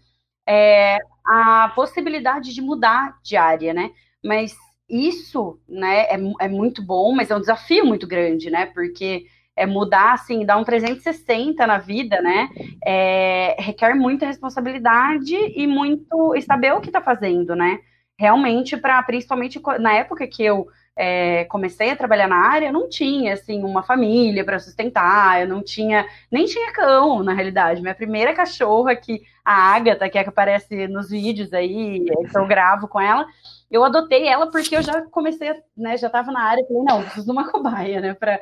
É, 0.48 0.98
a 1.26 1.72
possibilidade 1.74 2.54
de 2.54 2.62
mudar 2.62 3.18
de 3.22 3.36
área, 3.36 3.74
né? 3.74 3.90
Mas 4.24 4.56
isso, 4.88 5.60
né, 5.68 6.02
é, 6.02 6.16
é 6.40 6.48
muito 6.48 6.80
bom, 6.80 7.12
mas 7.12 7.30
é 7.30 7.36
um 7.36 7.40
desafio 7.40 7.84
muito 7.84 8.06
grande, 8.06 8.48
né? 8.48 8.66
Porque 8.66 9.26
é, 9.56 9.66
mudar, 9.66 10.12
assim, 10.12 10.44
dar 10.44 10.58
um 10.58 10.64
360 10.64 11.66
na 11.66 11.78
vida, 11.78 12.20
né? 12.20 12.48
É, 12.84 13.56
requer 13.58 13.94
muita 13.94 14.26
responsabilidade 14.26 15.34
e 15.34 15.66
muito 15.66 16.34
saber 16.42 16.72
o 16.74 16.80
que 16.80 16.88
está 16.88 17.00
fazendo, 17.00 17.56
né? 17.56 17.80
Realmente, 18.18 18.76
para 18.76 19.02
principalmente 19.02 19.60
na 19.80 19.94
época 19.94 20.26
que 20.26 20.44
eu 20.44 20.68
é, 20.96 21.44
comecei 21.44 21.90
a 21.90 21.96
trabalhar 21.96 22.26
na 22.26 22.36
área, 22.36 22.68
eu 22.68 22.72
não 22.72 22.88
tinha 22.88 23.34
assim 23.34 23.62
uma 23.62 23.82
família 23.82 24.42
para 24.42 24.58
sustentar, 24.58 25.42
eu 25.42 25.48
não 25.48 25.62
tinha 25.62 26.06
nem 26.30 26.46
tinha 26.46 26.72
cão 26.72 27.22
na 27.22 27.34
realidade. 27.34 27.82
Minha 27.82 27.94
primeira 27.94 28.32
cachorra 28.32 28.96
que 28.96 29.22
a 29.44 29.74
Agatha, 29.74 30.08
que 30.08 30.16
é 30.18 30.22
que 30.22 30.30
aparece 30.30 30.88
nos 30.88 31.10
vídeos 31.10 31.52
aí, 31.52 32.02
que 32.04 32.38
eu 32.38 32.46
gravo 32.46 32.88
com 32.88 32.98
ela, 32.98 33.26
eu 33.70 33.84
adotei 33.84 34.26
ela 34.26 34.50
porque 34.50 34.74
eu 34.74 34.82
já 34.82 35.02
comecei, 35.02 35.52
né, 35.76 35.96
já 35.98 36.06
estava 36.06 36.32
na 36.32 36.40
área, 36.40 36.64
falei, 36.66 36.82
não, 36.82 37.02
preciso 37.02 37.26
de 37.26 37.32
uma 37.32 37.50
cobaia, 37.50 38.00
né, 38.00 38.14
para 38.14 38.40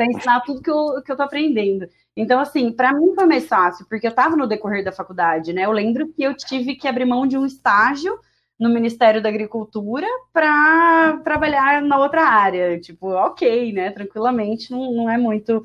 ensinar 0.00 0.40
tudo 0.40 0.60
que 0.60 0.70
eu, 0.70 1.02
que 1.04 1.12
eu 1.12 1.16
tô 1.16 1.22
aprendendo. 1.22 1.88
Então, 2.16 2.40
assim, 2.40 2.72
para 2.72 2.92
mim 2.92 3.14
foi 3.14 3.24
mais 3.24 3.46
fácil, 3.46 3.86
porque 3.88 4.06
eu 4.06 4.10
estava 4.10 4.36
no 4.36 4.46
decorrer 4.46 4.84
da 4.84 4.92
faculdade, 4.92 5.52
né, 5.52 5.64
eu 5.64 5.72
lembro 5.72 6.08
que 6.08 6.22
eu 6.22 6.34
tive 6.34 6.74
que 6.74 6.88
abrir 6.88 7.04
mão 7.04 7.26
de 7.26 7.38
um 7.38 7.46
estágio 7.46 8.18
no 8.62 8.68
Ministério 8.68 9.20
da 9.20 9.28
Agricultura 9.28 10.06
para 10.32 11.20
trabalhar 11.24 11.82
na 11.82 11.98
outra 11.98 12.22
área. 12.22 12.78
Tipo, 12.78 13.08
ok, 13.08 13.72
né? 13.72 13.90
Tranquilamente, 13.90 14.70
não, 14.70 14.92
não 14.92 15.10
é 15.10 15.18
muito 15.18 15.64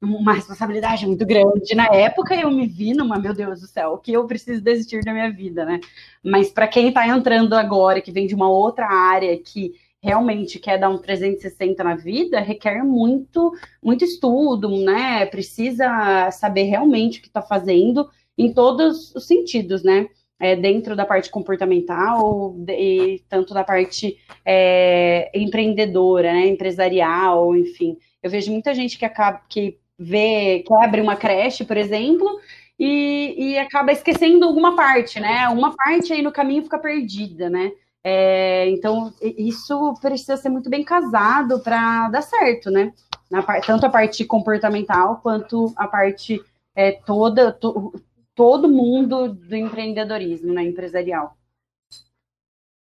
uma 0.00 0.34
responsabilidade 0.34 1.06
muito 1.06 1.26
grande. 1.26 1.74
Na 1.74 1.86
época 1.86 2.34
eu 2.34 2.50
me 2.50 2.66
vi 2.66 2.94
numa, 2.94 3.18
meu 3.18 3.34
Deus 3.34 3.60
do 3.60 3.66
céu, 3.66 3.94
o 3.94 3.98
que 3.98 4.12
eu 4.12 4.26
preciso 4.26 4.62
desistir 4.62 5.02
da 5.02 5.12
minha 5.12 5.32
vida, 5.32 5.64
né? 5.64 5.80
Mas 6.22 6.50
para 6.50 6.68
quem 6.68 6.88
está 6.88 7.06
entrando 7.08 7.54
agora, 7.54 8.00
que 8.00 8.12
vem 8.12 8.26
de 8.26 8.34
uma 8.34 8.48
outra 8.48 8.86
área 8.86 9.36
que 9.38 9.72
realmente 10.00 10.60
quer 10.60 10.78
dar 10.78 10.88
um 10.88 10.98
360 10.98 11.82
na 11.82 11.96
vida, 11.96 12.38
requer 12.38 12.84
muito, 12.84 13.52
muito 13.82 14.04
estudo, 14.04 14.68
né? 14.84 15.26
Precisa 15.26 16.30
saber 16.30 16.64
realmente 16.64 17.18
o 17.18 17.22
que 17.22 17.28
está 17.28 17.42
fazendo 17.42 18.08
em 18.38 18.52
todos 18.52 19.12
os 19.16 19.26
sentidos, 19.26 19.82
né? 19.82 20.06
É, 20.38 20.54
dentro 20.54 20.94
da 20.94 21.06
parte 21.06 21.30
comportamental 21.30 22.54
e 22.68 23.22
tanto 23.28 23.54
da 23.54 23.64
parte 23.64 24.18
é, 24.44 25.30
empreendedora, 25.34 26.32
né, 26.32 26.46
empresarial, 26.46 27.56
enfim. 27.56 27.96
Eu 28.22 28.30
vejo 28.30 28.52
muita 28.52 28.74
gente 28.74 28.98
que 28.98 29.04
acaba 29.04 29.40
que 29.48 29.78
vê, 29.98 30.62
que 30.66 30.74
abre 30.74 31.00
uma 31.00 31.16
creche, 31.16 31.64
por 31.64 31.76
exemplo, 31.76 32.40
e, 32.78 33.34
e 33.38 33.58
acaba 33.58 33.92
esquecendo 33.92 34.44
alguma 34.44 34.76
parte, 34.76 35.18
né? 35.18 35.48
Uma 35.48 35.74
parte 35.74 36.12
aí 36.12 36.22
no 36.22 36.32
caminho 36.32 36.62
fica 36.62 36.78
perdida, 36.78 37.48
né? 37.48 37.72
É, 38.04 38.68
então, 38.70 39.12
isso 39.20 39.94
precisa 40.00 40.36
ser 40.36 40.48
muito 40.48 40.70
bem 40.70 40.84
casado 40.84 41.58
para 41.60 42.08
dar 42.08 42.22
certo, 42.22 42.70
né? 42.70 42.92
Na, 43.30 43.42
tanto 43.60 43.86
a 43.86 43.90
parte 43.90 44.24
comportamental 44.24 45.20
quanto 45.22 45.72
a 45.76 45.88
parte 45.88 46.40
é, 46.74 46.92
toda, 46.92 47.50
to, 47.50 47.92
todo 48.36 48.68
mundo 48.68 49.34
do 49.34 49.56
empreendedorismo, 49.56 50.52
né, 50.52 50.62
empresarial. 50.62 51.36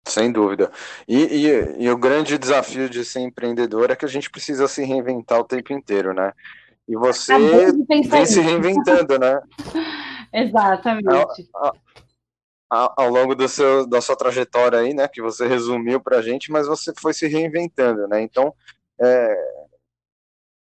Sem 0.06 0.32
dúvida. 0.32 0.72
E, 1.08 1.18
e, 1.18 1.84
e, 1.84 1.89
o 1.89 1.98
grande 1.98 2.38
desafio 2.38 2.89
de 2.89 3.04
ser 3.04 3.22
empreendedor 3.22 3.89
é 3.89 3.96
que 3.96 4.06
a 4.06 4.08
gente 4.08 4.30
precisa 4.30 4.68
se 4.68 4.84
reinventar 4.84 5.39
o 5.39 5.44
tempo 5.44 5.74
inteiro, 5.74 6.13
né? 6.13 6.32
E 6.88 6.96
você 6.96 7.34
vem 8.10 8.25
se 8.25 8.39
reinventando, 8.39 9.20
né? 9.20 9.42
Exatamente. 10.32 11.10
Ao, 11.54 11.75
ao, 12.70 12.94
ao, 12.98 13.10
longo 13.10 13.36
do 13.36 13.48
seu, 13.48 13.86
da 13.88 14.00
sua 14.00 14.16
trajetória 14.16 14.80
aí, 14.80 14.94
né, 14.94 15.08
que 15.08 15.22
você 15.22 15.48
resumiu 15.48 16.00
para 16.01 16.18
a 16.18 16.22
gente, 16.22 16.51
mas 16.51 16.68
você 16.68 16.94
foi 16.98 17.13
se 17.13 17.27
reinventando, 17.27 18.08
né? 18.08 18.22
Então, 18.22 18.54
é, 19.01 19.36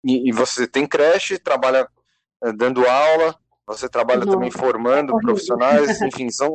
e, 0.04 0.30
e, 0.30 0.32
você 0.32 0.68
tem 0.68 0.86
creche, 0.88 1.38
trabalha 1.38 1.88
é, 2.44 2.52
dando 2.52 2.86
aula, 2.86 3.36
você 3.72 3.90
trabalha 3.90 4.26
também 4.26 4.52
formando 4.52 5.18
profissionais, 5.20 6.00
enfim, 6.02 6.30
são, 6.30 6.54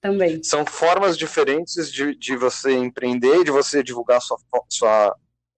também. 0.00 0.42
são 0.42 0.64
formas 0.64 1.16
diferentes 1.16 1.92
de, 1.92 2.14
de 2.16 2.36
você 2.36 2.72
empreender, 2.72 3.44
de 3.44 3.50
você 3.50 3.82
divulgar 3.82 4.18
a 4.18 4.20
sua, 4.20 4.38
sua, 4.68 5.16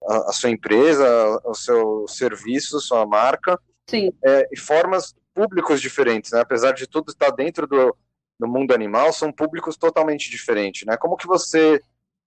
a, 0.09 0.29
a 0.29 0.31
sua 0.33 0.49
empresa, 0.49 1.07
o 1.45 1.53
seu 1.53 2.05
serviço, 2.07 2.79
sua 2.79 3.05
marca. 3.05 3.59
Sim. 3.89 4.11
É, 4.25 4.47
e 4.51 4.57
formas 4.59 5.15
públicos 5.33 5.79
diferentes, 5.79 6.31
né? 6.31 6.41
Apesar 6.41 6.73
de 6.73 6.87
tudo 6.87 7.11
estar 7.11 7.29
dentro 7.31 7.67
do, 7.67 7.95
do 8.39 8.47
mundo 8.47 8.73
animal, 8.73 9.13
são 9.13 9.31
públicos 9.31 9.77
totalmente 9.77 10.29
diferentes, 10.29 10.85
né? 10.85 10.97
Como 10.97 11.15
que 11.15 11.27
você 11.27 11.79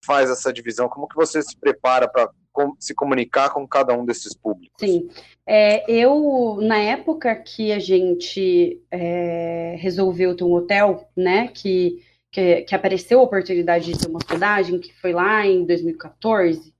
faz 0.04 0.30
essa 0.30 0.52
divisão? 0.52 0.88
Como 0.88 1.08
que 1.08 1.16
você 1.16 1.42
se 1.42 1.56
prepara 1.56 2.08
para 2.08 2.30
se 2.78 2.94
comunicar 2.94 3.50
com 3.50 3.66
cada 3.66 3.94
um 3.94 4.04
desses 4.04 4.34
públicos? 4.34 4.76
Sim, 4.78 5.08
é, 5.46 5.90
eu 5.90 6.58
na 6.60 6.78
época 6.78 7.34
que 7.36 7.72
a 7.72 7.78
gente 7.78 8.80
é, 8.90 9.76
resolveu 9.78 10.36
ter 10.36 10.44
um 10.44 10.52
hotel, 10.52 11.08
né, 11.16 11.48
que, 11.48 12.02
que, 12.30 12.62
que, 12.62 12.74
apareceu 12.74 13.20
a 13.20 13.24
oportunidade 13.24 13.92
de 13.92 13.98
ter 13.98 14.08
uma 14.08 14.18
hospedagem, 14.18 14.78
que 14.78 14.92
foi 15.00 15.12
lá 15.12 15.46
em 15.46 15.64
2014, 15.64 16.74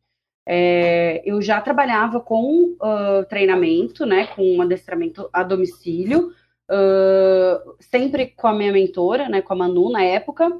é, 0.46 1.22
eu 1.24 1.40
já 1.40 1.60
trabalhava 1.60 2.20
com 2.20 2.74
uh, 2.74 3.24
treinamento, 3.28 4.04
né, 4.04 4.26
com 4.34 4.42
um 4.42 4.62
adestramento 4.62 5.28
a 5.32 5.44
domicílio, 5.44 6.32
uh, 6.68 7.76
sempre 7.78 8.26
com 8.26 8.48
a 8.48 8.52
minha 8.52 8.72
mentora, 8.72 9.28
né, 9.28 9.42
com 9.42 9.52
a 9.52 9.56
Manu 9.56 9.92
na 9.92 10.02
época, 10.02 10.50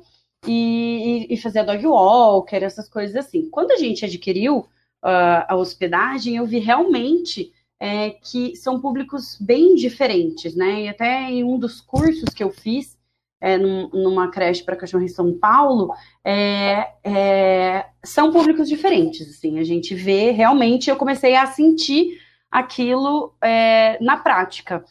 e, 0.47 1.27
e, 1.29 1.37
fazia 1.37 1.65
dog 1.65 1.87
walker, 1.87 2.57
essas 2.57 2.89
coisas 2.89 3.17
assim. 3.17 3.49
Quando 3.51 3.73
a 3.73 3.77
gente 3.77 4.05
adquiriu 4.05 4.59
uh, 4.59 5.45
a 5.49 5.57
hospedagem, 5.57 6.37
eu 6.37 6.47
vi 6.47 6.59
realmente 6.59 7.53
é, 7.79 8.11
que 8.11 8.55
são 8.57 8.81
públicos 8.81 9.39
bem 9.41 9.75
diferentes, 9.75 10.55
né? 10.55 10.83
E 10.83 10.89
até 10.89 11.31
em 11.31 11.43
um 11.43 11.59
dos 11.59 11.81
cursos 11.81 12.35
que 12.35 12.45
eu 12.45 12.51
fiz, 12.51 12.99
é, 13.41 13.57
num, 13.57 13.89
numa 13.89 14.31
creche 14.31 14.63
para 14.63 14.77
cachorro 14.77 15.03
em 15.03 15.09
São 15.09 15.33
Paulo, 15.39 15.95
é, 16.23 16.93
é, 17.03 17.87
são 18.05 18.31
públicos 18.31 18.69
diferentes, 18.69 19.31
assim, 19.31 19.59
a 19.59 19.65
gente 19.65 19.95
vê, 19.95 20.31
realmente, 20.31 20.91
eu 20.91 20.97
comecei 20.97 21.35
a 21.35 21.47
sentir 21.47 22.21
aquilo 22.51 23.35
é, 23.43 23.97
na 24.03 24.19
prática. 24.19 24.85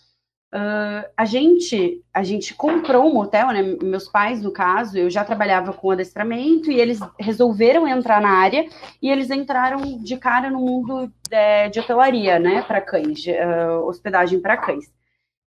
Uh, 0.51 1.05
a 1.15 1.25
gente 1.25 2.03
a 2.11 2.23
gente 2.23 2.55
comprou 2.55 3.05
um 3.05 3.19
hotel, 3.19 3.49
né? 3.49 3.61
Meus 3.83 4.07
pais, 4.07 4.41
no 4.41 4.51
caso, 4.51 4.97
eu 4.97 5.07
já 5.07 5.23
trabalhava 5.23 5.73
com 5.73 5.91
adestramento 5.91 6.71
e 6.71 6.79
eles 6.79 6.99
resolveram 7.19 7.87
entrar 7.87 8.19
na 8.19 8.31
área 8.31 8.67
e 8.99 9.11
eles 9.11 9.29
entraram 9.29 10.01
de 10.01 10.17
cara 10.17 10.49
no 10.49 10.59
mundo 10.59 11.11
é, 11.29 11.69
de 11.69 11.79
hotelaria, 11.79 12.39
né? 12.39 12.63
Para 12.63 12.81
cães, 12.81 13.21
de, 13.21 13.31
uh, 13.31 13.85
hospedagem 13.85 14.39
para 14.41 14.57
cães. 14.57 14.91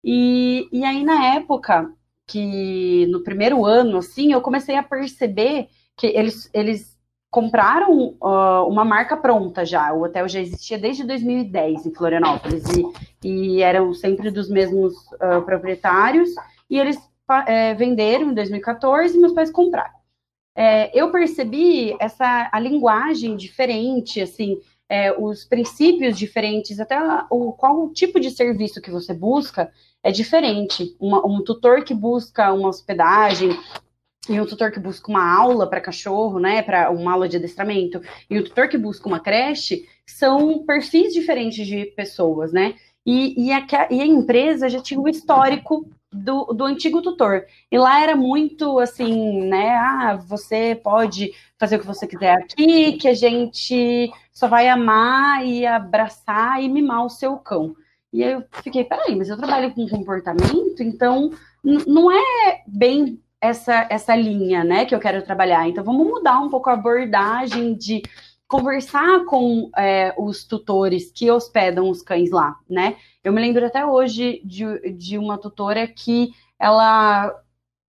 E, 0.03 0.67
e 0.72 0.84
aí, 0.84 1.03
na 1.03 1.36
época 1.36 1.91
que 2.27 3.08
no 3.08 3.24
primeiro 3.24 3.65
ano, 3.65 3.98
assim, 3.98 4.31
eu 4.31 4.41
comecei 4.41 4.75
a 4.75 4.84
perceber 4.84 5.67
que 5.98 6.08
eles, 6.08 6.50
eles 6.53 6.90
compraram 7.31 8.17
uh, 8.21 8.67
uma 8.67 8.83
marca 8.83 9.15
pronta 9.15 9.65
já. 9.65 9.93
O 9.93 10.03
hotel 10.03 10.27
já 10.27 10.41
existia 10.41 10.77
desde 10.77 11.05
2010 11.05 11.85
em 11.85 11.93
Florianópolis 11.93 12.63
e, 13.23 13.27
e 13.27 13.61
eram 13.61 13.93
sempre 13.93 14.29
dos 14.29 14.50
mesmos 14.50 14.93
uh, 15.13 15.41
proprietários. 15.45 16.29
E 16.69 16.77
eles 16.77 17.00
é, 17.47 17.73
venderam 17.73 18.31
em 18.31 18.33
2014 18.33 19.15
e 19.15 19.19
meus 19.19 19.33
pais 19.33 19.50
compraram. 19.50 20.01
É, 20.53 20.91
eu 20.97 21.11
percebi 21.11 21.95
essa 22.00 22.50
a 22.51 22.59
linguagem 22.59 23.38
diferente, 23.38 24.19
assim, 24.19 24.59
é, 24.89 25.17
os 25.17 25.45
princípios 25.45 26.17
diferentes, 26.17 26.77
até 26.79 27.00
o 27.29 27.53
qual 27.53 27.85
o 27.85 27.93
tipo 27.93 28.19
de 28.19 28.29
serviço 28.29 28.81
que 28.81 28.91
você 28.91 29.13
busca 29.13 29.71
é 30.03 30.11
diferente. 30.11 30.95
Uma, 31.00 31.25
um 31.25 31.41
tutor 31.41 31.85
que 31.85 31.93
busca 31.93 32.51
uma 32.51 32.67
hospedagem 32.67 33.57
e 34.29 34.39
um 34.39 34.45
tutor 34.45 34.71
que 34.71 34.79
busca 34.79 35.09
uma 35.09 35.33
aula 35.33 35.67
para 35.67 35.81
cachorro, 35.81 36.39
né, 36.39 36.61
para 36.61 36.91
uma 36.91 37.13
aula 37.13 37.27
de 37.27 37.37
adestramento, 37.37 38.01
e 38.29 38.37
o 38.37 38.43
tutor 38.43 38.67
que 38.67 38.77
busca 38.77 39.07
uma 39.07 39.19
creche, 39.19 39.87
são 40.05 40.63
perfis 40.63 41.13
diferentes 41.13 41.65
de 41.65 41.85
pessoas, 41.87 42.51
né? 42.51 42.75
E, 43.05 43.47
e, 43.47 43.51
a, 43.51 43.65
e 43.89 43.99
a 43.99 44.05
empresa 44.05 44.69
já 44.69 44.79
tinha 44.79 44.99
um 44.99 45.07
histórico 45.07 45.89
do, 46.11 46.45
do 46.53 46.65
antigo 46.65 47.01
tutor. 47.01 47.45
E 47.71 47.77
lá 47.77 48.01
era 48.01 48.15
muito 48.15 48.77
assim, 48.77 49.41
né? 49.47 49.69
Ah, 49.69 50.15
você 50.15 50.75
pode 50.75 51.31
fazer 51.57 51.77
o 51.77 51.79
que 51.79 51.87
você 51.87 52.05
quiser 52.05 52.33
aqui, 52.33 52.93
que 52.93 53.07
a 53.07 53.13
gente 53.13 54.11
só 54.31 54.47
vai 54.47 54.67
amar 54.67 55.45
e 55.45 55.65
abraçar 55.65 56.61
e 56.61 56.69
mimar 56.69 57.05
o 57.05 57.09
seu 57.09 57.37
cão. 57.37 57.75
E 58.13 58.21
eu 58.21 58.43
fiquei, 58.61 58.83
peraí, 58.83 59.15
mas 59.15 59.29
eu 59.29 59.37
trabalho 59.37 59.73
com 59.73 59.87
comportamento, 59.87 60.81
então 60.81 61.31
não 61.63 62.11
é 62.11 62.61
bem 62.67 63.19
essa, 63.41 63.88
essa 63.89 64.15
linha, 64.15 64.63
né, 64.63 64.86
que 64.86 64.93
eu 64.93 65.00
quero 65.00 65.24
trabalhar. 65.24 65.67
Então, 65.67 65.83
vamos 65.83 66.07
mudar 66.07 66.39
um 66.39 66.50
pouco 66.50 66.69
a 66.69 66.74
abordagem 66.74 67.74
de 67.74 68.03
conversar 68.48 69.25
com 69.25 69.71
é, 69.75 70.13
os 70.17 70.43
tutores 70.43 71.12
que 71.12 71.31
hospedam 71.31 71.89
os 71.89 72.01
cães 72.01 72.29
lá, 72.31 72.57
né? 72.69 72.98
Eu 73.24 73.31
me 73.31 73.39
lembro 73.39 73.65
até 73.65 73.86
hoje 73.86 74.41
de, 74.43 74.91
de 74.91 75.17
uma 75.17 75.38
tutora 75.38 75.88
que 75.88 76.33
ela 76.60 77.33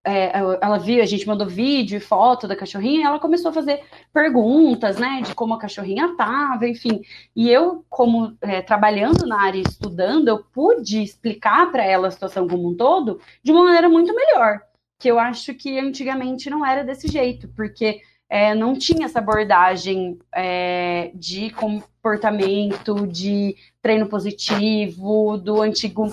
é, 0.04 0.32
ela 0.62 0.78
viu, 0.78 1.02
a 1.02 1.06
gente 1.06 1.28
mandou 1.28 1.48
vídeo 1.48 1.98
e 1.98 2.00
foto 2.00 2.48
da 2.48 2.56
cachorrinha, 2.56 3.02
e 3.02 3.04
ela 3.04 3.20
começou 3.20 3.52
a 3.52 3.54
fazer 3.54 3.84
perguntas, 4.14 4.98
né, 4.98 5.22
de 5.24 5.36
como 5.36 5.54
a 5.54 5.60
cachorrinha 5.60 6.08
estava, 6.08 6.68
enfim. 6.68 7.02
E 7.36 7.50
eu, 7.50 7.86
como 7.90 8.36
é, 8.42 8.62
trabalhando 8.62 9.28
na 9.28 9.42
área, 9.42 9.62
estudando, 9.62 10.28
eu 10.28 10.44
pude 10.44 11.02
explicar 11.04 11.72
para 11.72 11.84
ela 11.84 12.08
a 12.08 12.12
situação 12.12 12.48
como 12.48 12.70
um 12.70 12.76
todo 12.76 13.20
de 13.44 13.52
uma 13.52 13.64
maneira 13.64 13.90
muito 13.90 14.14
melhor, 14.16 14.62
que 15.02 15.10
eu 15.10 15.18
acho 15.18 15.56
que 15.56 15.80
antigamente 15.80 16.48
não 16.48 16.64
era 16.64 16.84
desse 16.84 17.08
jeito, 17.08 17.48
porque 17.56 18.02
é, 18.30 18.54
não 18.54 18.76
tinha 18.78 19.06
essa 19.06 19.18
abordagem 19.18 20.20
é, 20.34 21.12
de 21.16 21.50
comportamento, 21.50 23.08
de 23.08 23.56
treino 23.82 24.08
positivo 24.08 25.38
do 25.38 25.60
antigo 25.60 26.08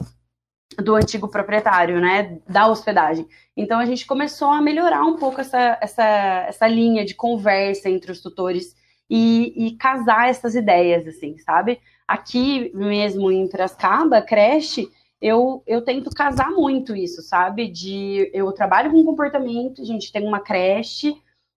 do 0.83 0.95
antigo 0.95 1.28
proprietário, 1.28 2.00
né, 2.00 2.38
da 2.49 2.68
hospedagem. 2.68 3.26
Então 3.57 3.80
a 3.80 3.85
gente 3.85 4.07
começou 4.07 4.49
a 4.49 4.62
melhorar 4.62 5.02
um 5.02 5.16
pouco 5.16 5.40
essa, 5.40 5.76
essa, 5.80 6.04
essa 6.49 6.68
linha 6.68 7.04
de 7.04 7.14
conversa 7.14 7.90
entre 7.90 8.12
os 8.12 8.21
tutores 8.21 8.76
e, 9.11 9.66
e 9.66 9.76
casar 9.76 10.28
essas 10.28 10.54
ideias, 10.54 11.07
assim, 11.07 11.37
sabe? 11.38 11.80
Aqui 12.07 12.71
mesmo 12.75 13.30
em 13.33 13.49
Piracicaba, 13.49 14.23
creche, 14.23 14.88
eu, 15.20 15.62
eu 15.66 15.82
tento 15.82 16.10
casar 16.10 16.50
muito 16.50 16.94
isso, 16.94 17.22
sabe? 17.22 17.68
De 17.68 18.30
eu 18.32 18.50
trabalho 18.52 18.90
com 18.90 19.04
comportamento, 19.04 19.82
a 19.82 19.84
gente 19.84 20.12
tem 20.12 20.26
uma 20.26 20.40
creche 20.40 21.16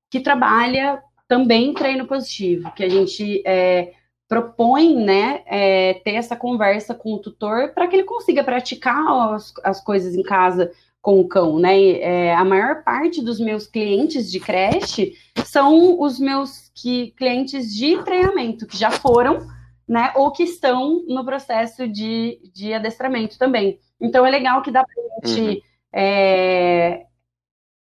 que 0.09 0.19
trabalha 0.19 1.01
também 1.27 1.73
treino 1.73 2.05
positivo, 2.05 2.71
que 2.73 2.83
a 2.83 2.89
gente 2.89 3.41
é, 3.45 3.93
propõe, 4.27 4.95
né, 4.95 5.43
é, 5.45 5.93
ter 6.03 6.15
essa 6.15 6.35
conversa 6.35 6.93
com 6.93 7.13
o 7.13 7.19
tutor 7.19 7.73
para 7.73 7.87
que 7.87 7.95
ele 7.95 8.03
consiga 8.03 8.43
praticar 8.43 9.33
as, 9.33 9.53
as, 9.63 9.81
coisas 9.81 10.15
em 10.15 10.23
casa 10.23 10.71
com 11.01 11.19
o 11.19 11.27
cão, 11.27 11.57
né? 11.57 11.99
É, 11.99 12.35
a 12.35 12.43
maior 12.43 12.83
parte 12.83 13.21
dos 13.21 13.39
meus 13.39 13.65
clientes 13.65 14.31
de 14.31 14.39
creche 14.39 15.13
são 15.45 15.99
os 15.99 16.19
meus 16.19 16.71
que, 16.75 17.11
clientes 17.11 17.73
de 17.73 18.01
treinamento, 18.03 18.67
que 18.67 18.77
já 18.77 18.91
foram, 18.91 19.47
né, 19.91 20.13
ou 20.15 20.31
que 20.31 20.43
estão 20.43 21.03
no 21.05 21.25
processo 21.25 21.86
de, 21.86 22.39
de 22.53 22.74
adestramento 22.74 23.38
também. 23.38 23.77
Então 24.00 24.25
é 24.25 24.31
legal 24.31 24.62
que 24.62 24.71
dá 24.71 24.86
para 24.86 24.93
a 25.03 25.27
gente 25.27 25.41
uhum. 25.41 25.62
é, 25.93 27.05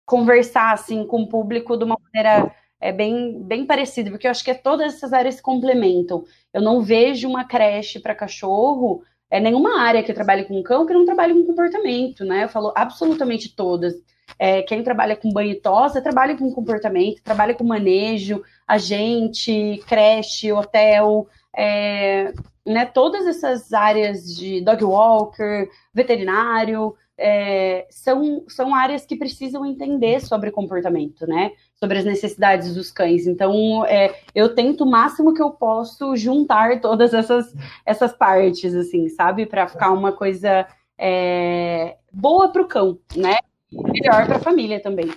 conversar 0.03 0.73
assim 0.73 1.05
com 1.05 1.21
o 1.21 1.29
público 1.29 1.77
de 1.77 1.83
uma 1.83 1.95
maneira 2.01 2.51
é 2.81 2.91
bem, 2.91 3.43
bem 3.43 3.63
parecido, 3.63 4.09
porque 4.09 4.25
eu 4.25 4.31
acho 4.31 4.43
que 4.43 4.49
é, 4.49 4.55
todas 4.55 4.95
essas 4.95 5.13
áreas 5.13 5.35
se 5.35 5.41
complementam. 5.43 6.23
Eu 6.51 6.63
não 6.63 6.81
vejo 6.81 7.29
uma 7.29 7.45
creche 7.45 7.99
para 7.99 8.15
cachorro, 8.15 9.03
é 9.29 9.39
nenhuma 9.39 9.79
área 9.79 10.01
que 10.01 10.13
trabalhe 10.13 10.45
com 10.45 10.63
cão 10.63 10.87
que 10.87 10.93
não 10.95 11.05
trabalhe 11.05 11.35
com 11.35 11.45
comportamento, 11.45 12.25
né? 12.25 12.45
Eu 12.45 12.49
falo 12.49 12.73
absolutamente 12.75 13.55
todas. 13.55 13.93
É, 14.39 14.63
quem 14.63 14.81
trabalha 14.81 15.15
com 15.15 15.31
banho 15.31 15.51
e 15.51 15.61
tosa 15.61 16.01
trabalha 16.01 16.35
com 16.35 16.51
comportamento, 16.51 17.21
trabalha 17.21 17.53
com 17.53 17.63
manejo, 17.63 18.41
agente, 18.67 19.79
creche, 19.87 20.51
hotel, 20.51 21.27
é, 21.55 22.33
né, 22.65 22.85
todas 22.85 23.25
essas 23.25 23.73
áreas 23.73 24.35
de 24.35 24.61
dog 24.61 24.83
walker, 24.83 25.69
veterinário, 25.93 26.95
é, 27.17 27.85
são, 27.89 28.43
são 28.47 28.73
áreas 28.73 29.05
que 29.05 29.15
precisam 29.15 29.65
entender 29.65 30.19
sobre 30.21 30.51
comportamento, 30.51 31.27
né? 31.27 31.51
Sobre 31.75 31.99
as 31.99 32.05
necessidades 32.05 32.73
dos 32.73 32.91
cães. 32.91 33.27
Então, 33.27 33.85
é, 33.85 34.19
eu 34.33 34.55
tento 34.55 34.83
o 34.83 34.89
máximo 34.89 35.33
que 35.33 35.41
eu 35.41 35.51
posso 35.51 36.15
juntar 36.15 36.81
todas 36.81 37.13
essas, 37.13 37.53
essas 37.85 38.13
partes, 38.13 38.73
assim, 38.73 39.09
sabe? 39.09 39.45
Para 39.45 39.67
ficar 39.67 39.91
uma 39.91 40.11
coisa 40.11 40.65
é, 40.97 41.97
boa 42.11 42.49
para 42.51 42.61
o 42.61 42.67
cão, 42.67 42.97
né? 43.15 43.37
melhor 43.71 44.25
para 44.25 44.37
a 44.37 44.41
família 44.41 44.81
também. 44.81 45.11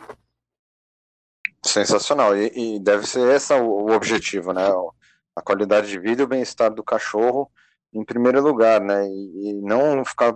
Sensacional. 1.62 2.36
E, 2.36 2.52
e, 2.54 2.78
deve 2.78 3.06
ser 3.06 3.28
esse 3.34 3.52
o 3.54 3.90
objetivo, 3.90 4.52
né? 4.52 4.66
A 5.36 5.42
qualidade 5.42 5.88
de 5.88 5.98
vida 5.98 6.22
e 6.22 6.24
o 6.24 6.28
bem-estar 6.28 6.72
do 6.72 6.82
cachorro 6.82 7.50
em 7.92 8.04
primeiro 8.04 8.42
lugar, 8.42 8.80
né? 8.80 9.06
E, 9.06 9.50
e 9.50 9.52
não 9.54 10.04
ficar 10.04 10.34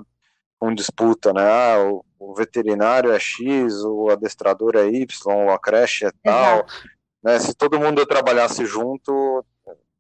com 0.59 0.75
disputa, 0.75 1.33
né? 1.33 1.43
Ah, 1.43 1.83
o, 1.83 2.05
o, 2.19 2.35
veterinário 2.35 3.11
é 3.11 3.19
X, 3.19 3.83
o 3.83 4.11
adestrador 4.11 4.77
é 4.77 4.87
Y, 4.89 5.51
a 5.51 5.59
creche 5.59 6.07
é 6.07 6.11
tal. 6.23 6.67
Né? 7.23 7.39
Se 7.39 7.55
todo 7.55 7.81
mundo 7.81 8.05
trabalhasse 8.07 8.65
junto, 8.67 9.45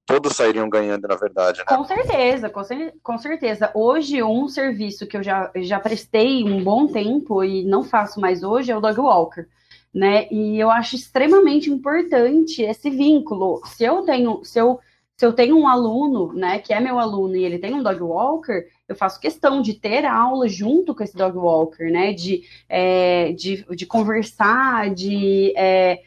todos 0.07 0.37
sairiam 0.37 0.69
ganhando, 0.69 1.09
na 1.09 1.17
verdade. 1.17 1.61
Né? 1.61 1.65
Com 1.65 1.85
certeza, 1.85 2.51
com, 2.51 2.63
com, 3.03 3.19
certeza. 3.19 3.71
Hoje, 3.75 4.23
um 4.23 4.49
serviço 4.49 5.07
que 5.07 5.17
eu 5.17 5.23
já, 5.23 5.51
já 5.57 5.81
prestei 5.81 6.45
um 6.45 6.63
bom 6.63 6.87
tempo 6.87 7.43
e 7.43 7.65
não 7.65 7.83
faço 7.83 8.21
mais 8.21 8.43
hoje 8.43 8.71
é 8.71 8.77
o 8.77 8.81
Dog 8.81 9.01
Walker. 9.01 9.47
Né? 9.93 10.29
E 10.31 10.59
eu 10.59 10.71
acho 10.71 10.95
extremamente 10.95 11.71
importante 11.71 12.63
esse 12.63 12.91
vínculo. 12.91 13.61
Se 13.67 13.83
eu 13.83 14.03
tenho, 14.03 14.45
se 14.45 14.59
eu 14.59 14.79
se 15.21 15.27
eu 15.27 15.35
tenho 15.35 15.55
um 15.55 15.69
aluno, 15.69 16.33
né, 16.33 16.61
que 16.61 16.73
é 16.73 16.81
meu 16.81 16.99
aluno 16.99 17.37
e 17.37 17.45
ele 17.45 17.59
tem 17.59 17.75
um 17.75 17.83
dog 17.83 18.01
walker, 18.01 18.65
eu 18.89 18.97
faço 18.97 19.21
questão 19.21 19.61
de 19.61 19.75
ter 19.75 20.07
aula 20.07 20.49
junto 20.49 20.95
com 20.95 21.05
esse 21.05 21.15
dog 21.15 21.37
walker, 21.37 21.91
né, 21.91 22.15
de, 22.15 22.45
é, 22.67 23.31
de, 23.33 23.63
de, 23.77 23.85
conversar, 23.85 24.89
de 24.95 25.53
é, 25.59 26.01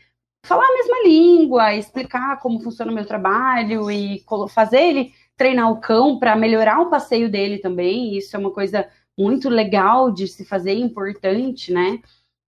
falar 0.44 0.66
a 0.66 0.74
mesma 0.74 1.04
língua, 1.06 1.76
explicar 1.76 2.40
como 2.40 2.60
funciona 2.60 2.92
o 2.92 2.96
meu 2.96 3.06
trabalho 3.06 3.92
e 3.92 4.26
fazer 4.50 4.82
ele 4.82 5.14
treinar 5.38 5.72
o 5.72 5.80
cão 5.80 6.18
para 6.18 6.36
melhorar 6.36 6.82
o 6.82 6.90
passeio 6.90 7.30
dele 7.30 7.60
também. 7.60 8.18
Isso 8.18 8.36
é 8.36 8.40
uma 8.40 8.50
coisa 8.50 8.90
muito 9.16 9.48
legal 9.48 10.10
de 10.10 10.28
se 10.28 10.44
fazer, 10.44 10.74
importante, 10.74 11.72
né? 11.72 12.00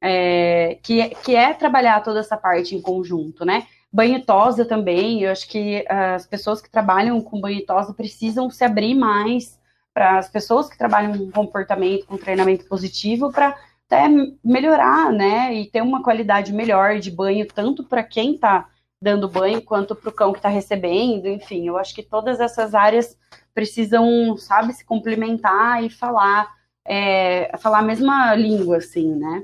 É, 0.01 0.79
que, 0.81 1.09
que 1.23 1.35
é 1.35 1.53
trabalhar 1.53 2.03
toda 2.03 2.21
essa 2.21 2.35
parte 2.35 2.73
em 2.73 2.81
conjunto, 2.81 3.45
né? 3.45 3.67
Banho 3.95 4.21
tosa 4.25 4.65
também, 4.65 5.21
eu 5.21 5.31
acho 5.31 5.47
que 5.47 5.85
as 5.87 6.27
pessoas 6.27 6.61
que 6.61 6.69
trabalham 6.69 7.21
com 7.21 7.39
banho 7.39 7.65
tosa 7.65 7.93
precisam 7.93 8.49
se 8.49 8.61
abrir 8.61 8.93
mais 8.93 9.57
para 9.93 10.17
as 10.17 10.27
pessoas 10.27 10.67
que 10.67 10.77
trabalham 10.77 11.17
com 11.17 11.31
comportamento, 11.31 12.05
com 12.05 12.17
treinamento 12.17 12.65
positivo, 12.65 13.31
para 13.31 13.55
até 13.85 14.09
melhorar, 14.43 15.13
né? 15.13 15.53
E 15.53 15.67
ter 15.71 15.81
uma 15.81 16.03
qualidade 16.03 16.51
melhor 16.51 16.99
de 16.99 17.09
banho, 17.09 17.47
tanto 17.47 17.85
para 17.85 18.03
quem 18.03 18.33
está 18.33 18.67
dando 19.01 19.29
banho, 19.29 19.61
quanto 19.61 19.95
para 19.95 20.09
o 20.09 20.13
cão 20.13 20.33
que 20.33 20.39
está 20.39 20.49
recebendo, 20.49 21.27
enfim, 21.27 21.65
eu 21.65 21.77
acho 21.77 21.95
que 21.95 22.03
todas 22.03 22.41
essas 22.41 22.75
áreas 22.75 23.17
precisam, 23.53 24.35
sabe, 24.35 24.73
se 24.73 24.83
complementar 24.83 25.81
e 25.81 25.89
falar, 25.89 26.53
é, 26.83 27.49
falar 27.59 27.79
a 27.79 27.81
mesma 27.81 28.35
língua, 28.35 28.75
assim, 28.75 29.15
né? 29.15 29.41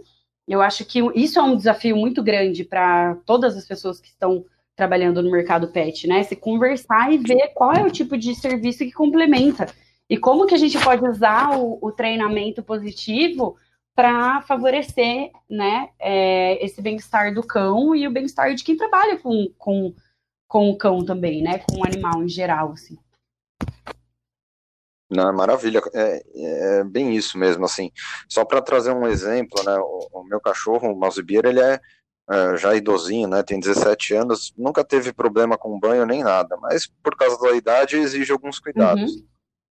Eu 0.52 0.62
acho 0.62 0.84
que 0.84 1.00
isso 1.16 1.40
é 1.40 1.42
um 1.42 1.56
desafio 1.56 1.96
muito 1.96 2.22
grande 2.22 2.66
para 2.66 3.16
todas 3.26 3.56
as 3.56 3.66
pessoas 3.66 4.02
que 4.02 4.10
estão 4.10 4.44
trabalhando 4.76 5.24
no 5.24 5.32
mercado 5.32 5.70
pet, 5.70 6.08
né? 6.08 6.24
Se 6.24 6.36
conversar 6.36 7.10
e 7.14 7.18
ver 7.18 7.54
qual 7.54 7.72
é 7.72 7.82
o 7.82 7.90
tipo 7.90 8.18
de 8.18 8.36
serviço 8.36 8.80
que 8.80 8.92
complementa 8.92 9.68
e 10.10 10.18
como 10.18 10.46
que 10.46 10.54
a 10.54 10.58
gente 10.58 10.78
pode 10.84 11.08
usar 11.08 11.58
o, 11.58 11.80
o 11.82 11.90
treinamento 11.90 12.62
positivo 12.62 13.56
para 13.96 14.42
favorecer, 14.42 15.32
né, 15.50 15.90
é, 15.98 16.64
esse 16.66 16.82
bem-estar 16.82 17.34
do 17.34 17.42
cão 17.42 17.96
e 17.96 18.06
o 18.06 18.12
bem-estar 18.12 18.54
de 18.54 18.64
quem 18.64 18.76
trabalha 18.76 19.18
com, 19.18 19.48
com, 19.58 19.94
com 20.50 20.70
o 20.70 20.78
cão 20.78 21.06
também, 21.06 21.42
né, 21.42 21.60
com 21.60 21.78
o 21.78 21.86
animal 21.86 22.22
em 22.22 22.28
geral, 22.28 22.74
assim. 22.74 22.98
Não, 25.12 25.28
é 25.28 25.32
maravilha, 25.34 25.82
é, 25.94 26.24
é, 26.36 26.84
bem 26.86 27.14
isso 27.14 27.38
mesmo, 27.38 27.66
assim, 27.66 27.92
só 28.30 28.46
para 28.46 28.62
trazer 28.62 28.94
um 28.94 29.06
exemplo, 29.06 29.62
né, 29.66 29.78
o, 29.78 30.08
o 30.14 30.24
meu 30.24 30.40
cachorro, 30.40 30.90
o 30.90 30.98
Mausibier, 30.98 31.46
ele 31.46 31.60
é, 31.60 31.82
é, 32.30 32.56
já 32.56 32.74
idosinho, 32.74 33.28
né, 33.28 33.44
tem 33.44 33.60
17 33.60 34.14
anos, 34.14 34.54
nunca 34.58 34.86
teve 34.86 35.12
problema 35.12 35.58
com 35.58 35.78
banho 35.78 36.06
nem 36.06 36.24
nada, 36.24 36.56
mas 36.62 36.88
por 37.04 37.18
causa 37.18 37.38
da 37.42 37.52
idade 37.52 37.98
exige 37.98 38.32
alguns 38.32 38.58
cuidados. 38.58 39.12
Uhum. 39.12 39.26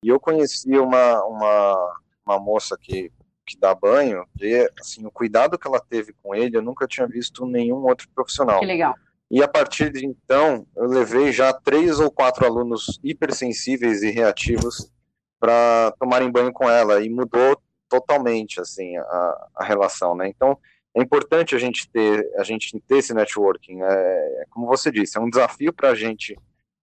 E 0.02 0.08
eu 0.08 0.18
conheci 0.18 0.78
uma, 0.78 1.22
uma, 1.24 1.98
uma 2.24 2.38
moça 2.38 2.74
que, 2.80 3.12
que 3.46 3.58
dá 3.60 3.74
banho, 3.74 4.24
e 4.40 4.70
assim, 4.80 5.04
o 5.04 5.10
cuidado 5.10 5.58
que 5.58 5.68
ela 5.68 5.80
teve 5.80 6.14
com 6.22 6.34
ele, 6.34 6.56
eu 6.56 6.62
nunca 6.62 6.86
tinha 6.86 7.06
visto 7.06 7.44
nenhum 7.44 7.84
outro 7.84 8.08
profissional. 8.14 8.60
Que 8.60 8.66
legal. 8.66 8.94
E 9.30 9.42
a 9.42 9.48
partir 9.48 9.92
de 9.92 10.06
então, 10.06 10.66
eu 10.74 10.86
levei 10.86 11.30
já 11.30 11.52
três 11.52 11.98
ou 12.00 12.10
quatro 12.10 12.46
alunos 12.46 12.98
hipersensíveis 13.02 14.02
e 14.02 14.10
reativos 14.10 14.90
para 15.38 15.92
tomarem 15.98 16.30
banho 16.30 16.52
com 16.52 16.68
ela 16.68 17.02
e 17.02 17.08
mudou 17.08 17.60
totalmente 17.88 18.60
assim 18.60 18.96
a, 18.96 19.48
a 19.56 19.64
relação, 19.64 20.14
né? 20.14 20.28
Então 20.28 20.58
é 20.96 21.02
importante 21.02 21.54
a 21.54 21.58
gente 21.58 21.88
ter 21.90 22.28
a 22.38 22.42
gente 22.42 22.78
ter 22.80 22.98
esse 22.98 23.14
networking. 23.14 23.82
É, 23.82 24.42
é 24.42 24.44
como 24.50 24.66
você 24.66 24.90
disse, 24.90 25.18
é 25.18 25.20
um 25.20 25.30
desafio 25.30 25.72
para 25.72 25.90
a 25.90 25.94
gente 25.94 26.36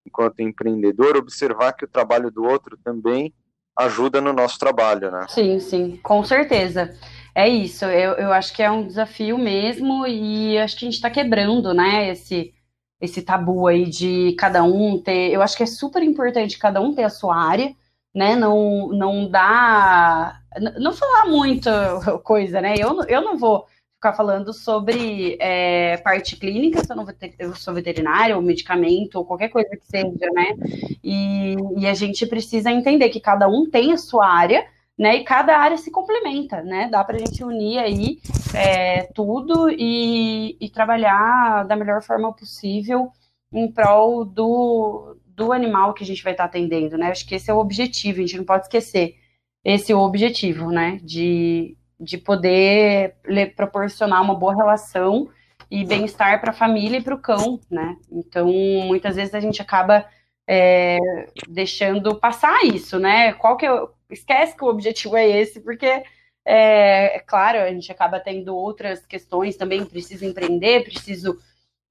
enquanto 0.06 0.42
empreendedor 0.42 1.18
observar 1.18 1.74
que 1.74 1.86
o 1.86 1.90
trabalho 1.90 2.30
do 2.30 2.44
outro 2.44 2.78
também 2.84 3.34
ajuda 3.76 4.22
no 4.22 4.34
nosso 4.34 4.60
trabalho, 4.60 5.10
né? 5.10 5.26
Sim, 5.30 5.60
sim, 5.60 6.00
com 6.04 6.24
certeza. 6.24 6.96
É 7.34 7.50
isso. 7.50 7.86
Eu, 7.86 8.14
eu 8.14 8.32
acho 8.32 8.54
que 8.54 8.62
é 8.62 8.70
um 8.70 8.86
desafio 8.86 9.38
mesmo 9.38 10.06
e 10.06 10.58
acho 10.60 10.78
que 10.78 10.86
a 10.86 10.88
gente 10.88 10.96
está 10.96 11.10
quebrando, 11.10 11.74
né? 11.74 12.10
Esse 12.10 12.54
esse 13.02 13.22
tabu 13.22 13.68
aí 13.68 13.86
de 13.86 14.34
cada 14.40 14.64
um 14.64 14.98
ter. 14.98 15.32
Eu 15.34 15.42
acho 15.42 15.58
que 15.58 15.64
é 15.64 15.66
super 15.66 16.02
importante 16.02 16.58
cada 16.58 16.80
um 16.80 16.96
ter 16.96 17.04
a 17.04 17.10
sua 17.10 17.36
área 17.36 17.76
né? 18.14 18.36
Não, 18.36 18.90
não 18.90 19.28
dá. 19.30 20.40
Não 20.80 20.94
falar 20.94 21.26
muita 21.28 22.20
coisa, 22.24 22.62
né? 22.62 22.76
Eu, 22.78 23.04
eu 23.04 23.22
não 23.22 23.38
vou 23.38 23.66
ficar 24.04 24.14
falando 24.14 24.52
sobre 24.52 25.38
é, 25.40 25.96
parte 25.98 26.36
clínica, 26.36 26.84
se 26.84 26.92
eu, 26.92 26.96
não 26.96 27.08
eu 27.40 27.56
sou 27.56 27.74
veterinária, 27.74 28.36
ou 28.36 28.42
medicamento, 28.42 29.16
ou 29.16 29.26
qualquer 29.26 29.48
coisa 29.48 29.70
que 29.70 29.86
seja, 29.86 30.30
né? 30.34 30.56
E, 31.02 31.56
e 31.78 31.88
a 31.88 31.94
gente 31.94 32.26
precisa 32.26 32.70
entender 32.70 33.10
que 33.10 33.22
cada 33.22 33.48
um 33.48 33.70
tem 33.70 33.94
a 33.94 33.98
sua 33.98 34.28
área, 34.28 34.66
né? 34.98 35.16
E 35.16 35.24
cada 35.24 35.58
área 35.58 35.78
se 35.78 35.90
complementa, 35.90 36.62
né? 36.62 36.90
Dá 36.92 37.02
para 37.04 37.16
a 37.16 37.20
gente 37.20 37.44
unir 37.44 37.80
aí 37.80 38.20
é, 38.54 39.04
tudo 39.04 39.70
e, 39.70 40.58
e, 40.60 40.70
trabalhar 40.70 41.64
da 41.66 41.76
melhor 41.76 42.04
forma 42.04 42.34
possível 42.34 43.10
em 43.54 43.72
prol 43.72 44.26
do, 44.26 45.16
do 45.36 45.52
animal 45.52 45.94
que 45.94 46.04
a 46.04 46.08
gente 46.08 46.24
vai 46.24 46.34
estar 46.34 46.44
tá 46.44 46.50
atendendo, 46.50 46.98
né? 46.98 47.08
Acho 47.08 47.28
que 47.28 47.36
esse 47.36 47.50
é 47.50 47.54
o 47.54 47.60
objetivo, 47.60 48.20
a 48.20 48.22
gente 48.22 48.38
não 48.38 48.46
pode 48.46 48.64
esquecer 48.64 49.16
esse 49.64 49.92
é 49.92 49.96
o 49.96 50.00
objetivo, 50.00 50.72
né? 50.72 51.00
De, 51.02 51.78
de 52.00 52.18
poder 52.18 53.16
proporcionar 53.56 54.22
uma 54.22 54.36
boa 54.36 54.56
relação 54.56 55.30
e 55.72 55.86
bem-estar 55.86 56.42
para 56.42 56.52
a 56.52 56.56
família 56.56 56.98
e 56.98 57.02
para 57.02 57.16
o 57.16 57.20
cão, 57.20 57.60
né? 57.72 57.96
Então, 58.12 58.48
muitas 58.86 59.16
vezes 59.16 59.34
a 59.34 59.40
gente 59.40 59.62
acaba 59.62 60.06
é, 60.48 61.00
deixando 61.48 62.20
passar 62.20 62.66
isso, 62.66 63.00
né? 63.00 63.34
Qual 63.34 63.56
que 63.56 63.66
é, 63.66 63.88
esquece 64.10 64.56
que 64.56 64.64
o 64.64 64.68
objetivo 64.68 65.16
é 65.16 65.28
esse, 65.28 65.62
porque 65.62 66.04
é, 66.46 67.16
é, 67.16 67.20
claro, 67.20 67.60
a 67.60 67.70
gente 67.70 67.90
acaba 67.92 68.20
tendo 68.20 68.54
outras 68.54 69.06
questões 69.06 69.56
também, 69.56 69.86
preciso 69.86 70.26
empreender, 70.26 70.84
preciso 70.84 71.38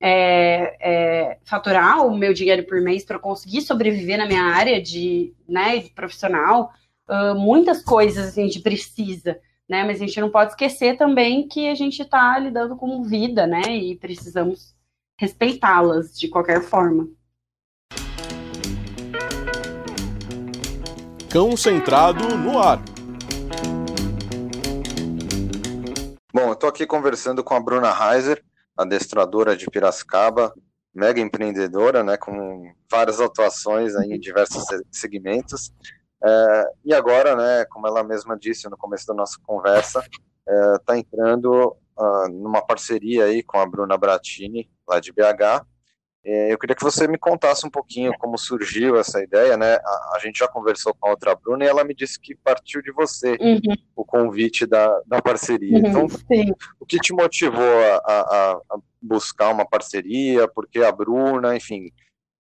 é, 0.05 0.77
é, 0.81 1.39
faturar 1.45 2.05
o 2.05 2.19
meu 2.19 2.35
dinheiro 2.35 2.65
por 2.65 2.81
mês 2.81 3.05
para 3.05 3.21
conseguir 3.21 3.63
sobreviver 3.63 4.19
na 4.19 4.27
minha 4.27 4.43
área 4.43 4.83
de, 4.83 5.33
né, 5.49 5.79
de 5.79 5.91
profissional. 5.91 6.73
Uh, 7.09 7.39
muitas 7.39 7.85
coisas 7.85 8.37
a 8.37 8.41
gente 8.43 8.59
precisa, 8.59 9.39
né? 9.69 9.85
Mas 9.85 10.03
a 10.03 10.07
gente 10.07 10.21
não 10.21 10.29
pode 10.29 10.51
esquecer 10.51 10.97
também 10.97 11.47
que 11.47 11.69
a 11.69 11.75
gente 11.77 12.03
está 12.03 12.37
lidando 12.37 12.75
com 12.75 13.05
vida, 13.05 13.47
né? 13.47 13.63
E 13.69 13.95
precisamos 13.95 14.75
respeitá-las 15.17 16.19
de 16.19 16.27
qualquer 16.27 16.63
forma. 16.63 17.09
Cão 21.31 21.57
Centrado 21.57 22.37
no 22.37 22.59
ar. 22.59 22.83
Bom, 26.35 26.49
eu 26.49 26.53
estou 26.55 26.69
aqui 26.69 26.87
conversando 26.87 27.45
com 27.45 27.55
a 27.55 27.61
Bruna 27.61 27.93
Reiser, 27.93 28.43
adestradora 28.77 29.57
de 29.57 29.67
Piracicaba, 29.67 30.55
mega 30.95 31.21
empreendedora, 31.21 32.03
né, 32.03 32.17
com 32.17 32.73
várias 32.91 33.21
atuações 33.21 33.95
em 33.95 34.19
diversos 34.19 34.65
segmentos. 34.91 35.73
É, 36.23 36.65
e 36.85 36.95
agora, 36.95 37.35
né, 37.35 37.65
como 37.67 37.87
ela 37.87 38.05
mesma 38.05 38.37
disse 38.39 38.69
no 38.69 38.77
começo 38.77 39.07
da 39.07 39.15
nossa 39.15 39.39
conversa, 39.45 40.05
está 40.77 40.97
é, 40.97 40.99
entrando 40.99 41.77
uh, 41.97 42.29
numa 42.31 42.65
parceria 42.65 43.25
aí 43.25 43.43
com 43.43 43.59
a 43.59 43.67
Bruna 43.67 43.97
Bratini, 43.97 44.71
lá 44.89 45.01
de 45.01 45.13
BH, 45.13 45.65
eu 46.25 46.59
queria 46.59 46.77
que 46.77 46.85
você 46.85 47.09
me 47.09 47.19
contasse 47.19 47.67
um 47.67 47.71
pouquinho 47.71 48.13
como 48.19 48.39
surgiu 48.39 48.97
essa 48.97 49.21
ideia, 49.21 49.57
né? 49.57 49.75
A, 49.75 50.17
a, 50.17 50.19
gente 50.23 50.39
já 50.39 50.47
conversou 50.47 50.95
com 50.95 51.09
a 51.09 51.11
outra 51.11 51.35
Bruna 51.35 51.65
e 51.65 51.69
ela 51.69 51.83
me 51.83 51.95
disse 51.95 52.21
que 52.21 52.37
partiu 52.37 52.81
de 52.81 52.93
você 52.93 53.37
uhum. 53.41 53.75
o 53.97 54.05
convite 54.05 54.65
da, 54.65 55.01
da 55.05 55.21
parceria. 55.21 55.79
Uhum, 55.79 55.89
então, 55.89 56.09
sim. 56.09 56.53
o 56.79 56.87
que 56.87 56.99
te 56.99 57.13
motivou 57.13 57.61
a, 57.61 57.97
a, 58.07 58.53
a, 58.53 58.79
buscar 59.01 59.51
uma 59.51 59.67
parceria? 59.67 60.47
Por 60.47 60.69
que 60.69 60.79
a 60.79 60.93
Bruna? 60.93 61.57
Enfim, 61.57 61.91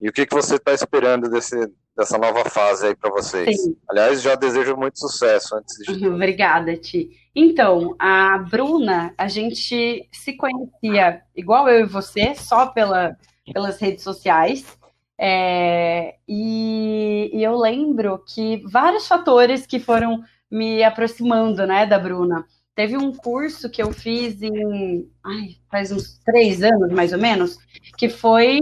e 0.01 0.09
o 0.09 0.13
que, 0.13 0.27
que 0.27 0.35
você 0.35 0.57
está 0.57 0.75
esperando 0.75 1.31
desse, 1.31 1.57
dessa 1.97 2.19
nova 2.19 2.45
fase 2.49 2.87
aí 2.87 2.95
para 2.95 3.11
vocês? 3.11 3.63
Sim. 3.63 3.77
Aliás, 3.89 4.21
já 4.21 4.35
desejo 4.35 4.77
muito 4.77 4.99
sucesso 4.99 5.57
antes 5.57 5.75
de 5.79 5.85
tudo. 5.87 6.15
Obrigada, 6.15 6.77
Ti. 6.77 7.11
Então, 7.35 7.95
a 7.99 8.39
Bruna, 8.39 9.15
a 9.17 9.29
gente 9.29 10.09
se 10.13 10.33
conhecia 10.35 11.23
igual 11.37 11.69
eu 11.69 11.81
e 11.81 11.89
você, 11.89 12.35
só 12.35 12.67
pela 12.67 13.17
pelas 13.53 13.79
redes 13.79 14.03
sociais. 14.03 14.79
É, 15.19 16.17
e, 16.27 17.31
e, 17.35 17.43
eu 17.43 17.57
lembro 17.59 18.23
que 18.27 18.63
vários 18.67 19.07
fatores 19.07 19.67
que 19.67 19.79
foram 19.79 20.23
me 20.51 20.83
aproximando, 20.83 21.67
né, 21.67 21.87
da 21.87 21.99
Bruna. 21.99 22.45
Teve 22.75 22.97
um 22.97 23.13
curso 23.13 23.69
que 23.69 23.83
eu 23.83 23.93
fiz 23.93 24.41
em, 24.43 25.07
ai, 25.23 25.57
faz 25.71 25.93
uns 25.93 26.19
três 26.25 26.63
anos, 26.63 26.91
mais 26.93 27.13
ou 27.13 27.19
menos, 27.19 27.59
que 27.99 28.09
foi 28.09 28.61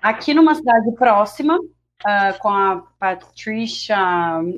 aqui 0.00 0.32
numa 0.32 0.54
cidade 0.54 0.92
próxima, 0.94 1.58
uh, 1.58 2.38
com 2.38 2.48
a 2.48 2.82
Patricia, 2.98 3.96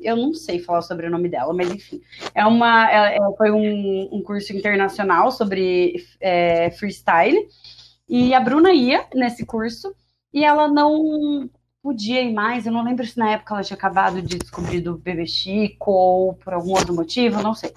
eu 0.02 0.16
não 0.16 0.34
sei 0.34 0.58
falar 0.58 0.82
sobre 0.82 1.06
o 1.06 1.10
nome 1.10 1.28
dela, 1.28 1.52
mas 1.54 1.70
enfim, 1.70 2.00
é 2.34 2.44
uma, 2.44 2.90
é, 2.90 3.16
é 3.16 3.18
foi 3.36 3.50
um, 3.50 4.08
um, 4.12 4.22
curso 4.22 4.52
internacional 4.52 5.30
sobre 5.30 5.94
é, 6.20 6.70
freestyle, 6.72 7.48
e 8.08 8.32
a 8.32 8.40
Bruna 8.40 8.72
ia 8.72 9.06
nesse 9.14 9.44
curso 9.44 9.94
e 10.32 10.44
ela 10.44 10.68
não 10.68 11.48
podia 11.82 12.22
ir 12.22 12.32
mais. 12.32 12.66
Eu 12.66 12.72
não 12.72 12.84
lembro 12.84 13.06
se 13.06 13.18
na 13.18 13.30
época 13.30 13.54
ela 13.54 13.62
tinha 13.62 13.76
acabado 13.76 14.22
de 14.22 14.38
descobrir 14.38 14.80
do 14.80 14.96
bebê 14.96 15.26
Chico 15.26 15.90
ou 15.90 16.34
por 16.34 16.52
algum 16.52 16.70
outro 16.70 16.94
motivo, 16.94 17.42
não 17.42 17.54
sei. 17.54 17.72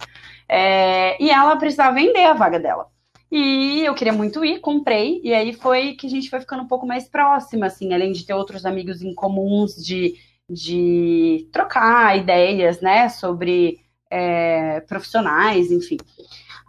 É, 0.47 1.21
e 1.21 1.29
ela 1.29 1.55
precisava 1.55 1.95
vender 1.95 2.25
a 2.25 2.33
vaga 2.33 2.59
dela. 2.59 2.87
E 3.31 3.83
eu 3.85 3.95
queria 3.95 4.11
muito 4.11 4.43
ir, 4.43 4.59
comprei, 4.59 5.21
e 5.23 5.33
aí 5.33 5.53
foi 5.53 5.93
que 5.93 6.05
a 6.05 6.09
gente 6.09 6.29
foi 6.29 6.41
ficando 6.41 6.63
um 6.63 6.67
pouco 6.67 6.85
mais 6.85 7.07
próxima, 7.07 7.67
assim, 7.67 7.93
além 7.93 8.11
de 8.11 8.25
ter 8.25 8.33
outros 8.33 8.65
amigos 8.65 9.01
em 9.01 9.15
comuns, 9.15 9.73
de, 9.75 10.15
de 10.49 11.47
trocar 11.53 12.17
ideias, 12.17 12.81
né, 12.81 13.07
sobre 13.07 13.79
é, 14.09 14.81
profissionais, 14.81 15.71
enfim. 15.71 15.95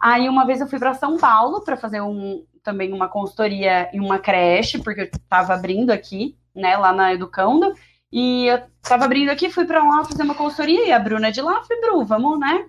Aí 0.01 0.29
uma 0.29 0.45
vez 0.45 0.61
eu 0.61 0.67
fui 0.67 0.79
para 0.79 0.93
São 0.93 1.17
Paulo 1.17 1.61
para 1.65 1.75
fazer 1.75 1.99
um, 1.99 2.45
também 2.63 2.93
uma 2.93 3.09
consultoria 3.09 3.89
em 3.93 3.99
uma 3.99 4.17
creche, 4.17 4.79
porque 4.79 5.01
eu 5.01 5.05
estava 5.05 5.53
abrindo 5.53 5.91
aqui, 5.91 6.37
né, 6.55 6.77
lá 6.77 6.93
na 6.93 7.13
Educando, 7.13 7.73
e 8.11 8.45
eu 8.47 8.59
estava 8.81 9.05
abrindo 9.05 9.29
aqui, 9.29 9.49
fui 9.49 9.65
para 9.65 9.83
lá 9.83 10.05
fazer 10.05 10.23
uma 10.23 10.35
consultoria, 10.35 10.87
e 10.87 10.91
a 10.91 10.99
Bruna 10.99 11.27
é 11.27 11.31
de 11.31 11.41
lá, 11.41 11.63
fui, 11.63 11.79
Bru, 11.81 12.05
vamos, 12.05 12.39
né, 12.39 12.65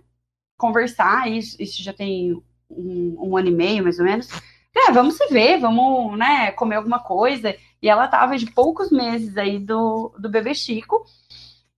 conversar, 0.58 1.30
isso, 1.30 1.56
isso 1.62 1.82
já 1.82 1.92
tem 1.92 2.34
um, 2.68 3.16
um, 3.18 3.36
ano 3.36 3.48
e 3.48 3.52
meio, 3.52 3.84
mais 3.84 3.98
ou 3.98 4.04
menos, 4.04 4.28
é, 4.76 4.90
vamos 4.90 5.16
se 5.16 5.26
ver, 5.28 5.58
vamos, 5.60 6.18
né, 6.18 6.50
comer 6.52 6.76
alguma 6.76 6.98
coisa, 6.98 7.54
e 7.80 7.88
ela 7.88 8.06
estava 8.06 8.36
de 8.36 8.50
poucos 8.50 8.90
meses 8.90 9.36
aí 9.36 9.58
do, 9.58 10.12
do 10.18 10.28
bebê 10.28 10.54
Chico, 10.54 11.04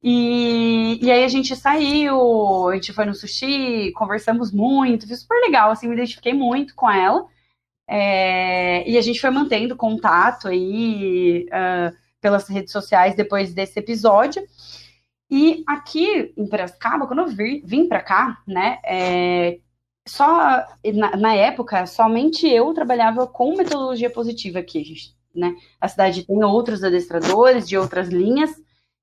e, 0.02 1.00
e 1.02 1.10
aí 1.10 1.24
a 1.24 1.28
gente 1.28 1.54
saiu, 1.56 2.68
a 2.68 2.74
gente 2.74 2.92
foi 2.92 3.04
no 3.04 3.14
sushi, 3.14 3.92
conversamos 3.92 4.52
muito, 4.52 5.06
foi 5.06 5.16
super 5.16 5.40
legal, 5.40 5.70
assim, 5.70 5.88
me 5.88 5.94
identifiquei 5.94 6.32
muito 6.32 6.74
com 6.76 6.88
ela, 6.88 7.26
é, 7.88 8.88
e 8.88 8.98
a 8.98 9.00
gente 9.00 9.20
foi 9.20 9.30
mantendo 9.30 9.76
contato 9.76 10.48
aí 10.48 11.46
uh, 11.46 11.96
pelas 12.20 12.48
redes 12.48 12.72
sociais 12.72 13.14
depois 13.14 13.54
desse 13.54 13.78
episódio. 13.78 14.42
E 15.30 15.64
aqui 15.66 16.32
em 16.36 16.46
Piracicaba, 16.48 17.06
quando 17.06 17.20
eu 17.20 17.28
vi, 17.28 17.62
vim 17.64 17.88
para 17.88 18.00
cá, 18.00 18.38
né, 18.46 18.78
é, 18.84 19.58
só 20.06 20.64
na, 20.94 21.16
na, 21.16 21.34
época 21.34 21.84
somente 21.86 22.46
eu 22.46 22.72
trabalhava 22.72 23.26
com 23.26 23.56
metodologia 23.56 24.08
positiva 24.08 24.60
aqui, 24.60 24.94
né? 25.34 25.54
A 25.80 25.88
cidade 25.88 26.24
tem 26.24 26.44
outros 26.44 26.84
adestradores 26.84 27.68
de 27.68 27.76
outras 27.76 28.08
linhas 28.08 28.50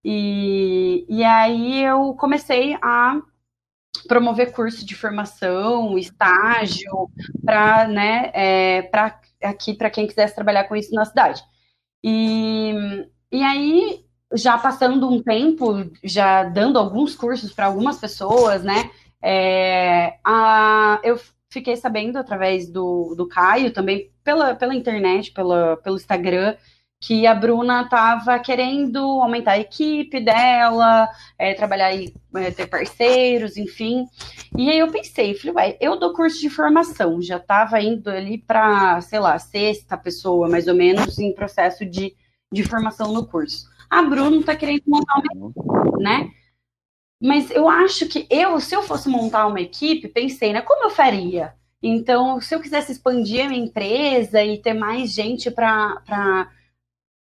e, 0.03 1.05
e 1.09 1.23
aí 1.23 1.83
eu 1.83 2.13
comecei 2.13 2.77
a 2.81 3.21
promover 4.07 4.51
curso 4.51 4.85
de 4.85 4.95
formação, 4.95 5.97
estágio, 5.97 7.09
para 7.43 7.87
né, 7.87 8.31
é, 8.33 8.89
aqui 9.41 9.73
para 9.73 9.89
quem 9.89 10.07
quisesse 10.07 10.35
trabalhar 10.35 10.65
com 10.65 10.75
isso 10.75 10.93
na 10.93 11.05
cidade. 11.05 11.41
E, 12.03 12.73
e 13.31 13.41
aí, 13.43 14.05
já 14.33 14.57
passando 14.57 15.09
um 15.09 15.21
tempo, 15.21 15.89
já 16.03 16.43
dando 16.43 16.77
alguns 16.77 17.15
cursos 17.15 17.53
para 17.53 17.67
algumas 17.67 17.97
pessoas, 17.97 18.63
né? 18.63 18.89
É, 19.21 20.17
a, 20.23 20.99
eu 21.03 21.17
fiquei 21.49 21.77
sabendo 21.77 22.17
através 22.17 22.69
do, 22.69 23.13
do 23.15 23.27
Caio, 23.27 23.71
também 23.71 24.11
pela, 24.23 24.55
pela 24.55 24.75
internet, 24.75 25.31
pela, 25.31 25.77
pelo 25.77 25.95
Instagram, 25.95 26.55
que 27.03 27.27
a 27.27 27.35
Bruna 27.35 27.81
estava 27.81 28.39
querendo 28.39 28.97
aumentar 29.21 29.51
a 29.51 29.59
equipe 29.59 30.21
dela, 30.21 31.09
é, 31.37 31.53
trabalhar 31.53 31.93
e 31.93 32.13
é, 32.33 32.49
ter 32.49 32.65
parceiros, 32.65 33.57
enfim. 33.57 34.05
E 34.57 34.69
aí 34.69 34.79
eu 34.79 34.89
pensei, 34.89 35.35
falei, 35.35 35.53
ué, 35.53 35.77
eu 35.81 35.99
dou 35.99 36.13
curso 36.13 36.39
de 36.39 36.49
formação, 36.49 37.21
já 37.21 37.35
estava 37.35 37.81
indo 37.81 38.09
ali 38.09 38.37
para, 38.37 39.01
sei 39.01 39.19
lá, 39.19 39.37
sexta 39.37 39.97
pessoa, 39.97 40.47
mais 40.47 40.65
ou 40.65 40.75
menos, 40.75 41.19
em 41.19 41.35
processo 41.35 41.85
de, 41.85 42.15
de 42.49 42.63
formação 42.63 43.11
no 43.11 43.27
curso. 43.27 43.67
A 43.89 44.01
Bruna 44.01 44.37
está 44.37 44.55
querendo 44.55 44.83
montar 44.87 45.19
uma 45.19 45.49
equipe, 45.49 46.01
né? 46.01 46.31
Mas 47.21 47.51
eu 47.51 47.67
acho 47.67 48.07
que 48.07 48.25
eu, 48.29 48.61
se 48.61 48.73
eu 48.77 48.81
fosse 48.81 49.09
montar 49.09 49.45
uma 49.47 49.59
equipe, 49.59 50.07
pensei, 50.07 50.53
né, 50.53 50.61
como 50.61 50.85
eu 50.85 50.89
faria? 50.89 51.53
Então, 51.81 52.39
se 52.39 52.55
eu 52.55 52.61
quisesse 52.61 52.93
expandir 52.93 53.45
a 53.45 53.49
minha 53.49 53.65
empresa 53.65 54.41
e 54.41 54.57
ter 54.57 54.73
mais 54.73 55.11
gente 55.11 55.51
para 55.51 56.49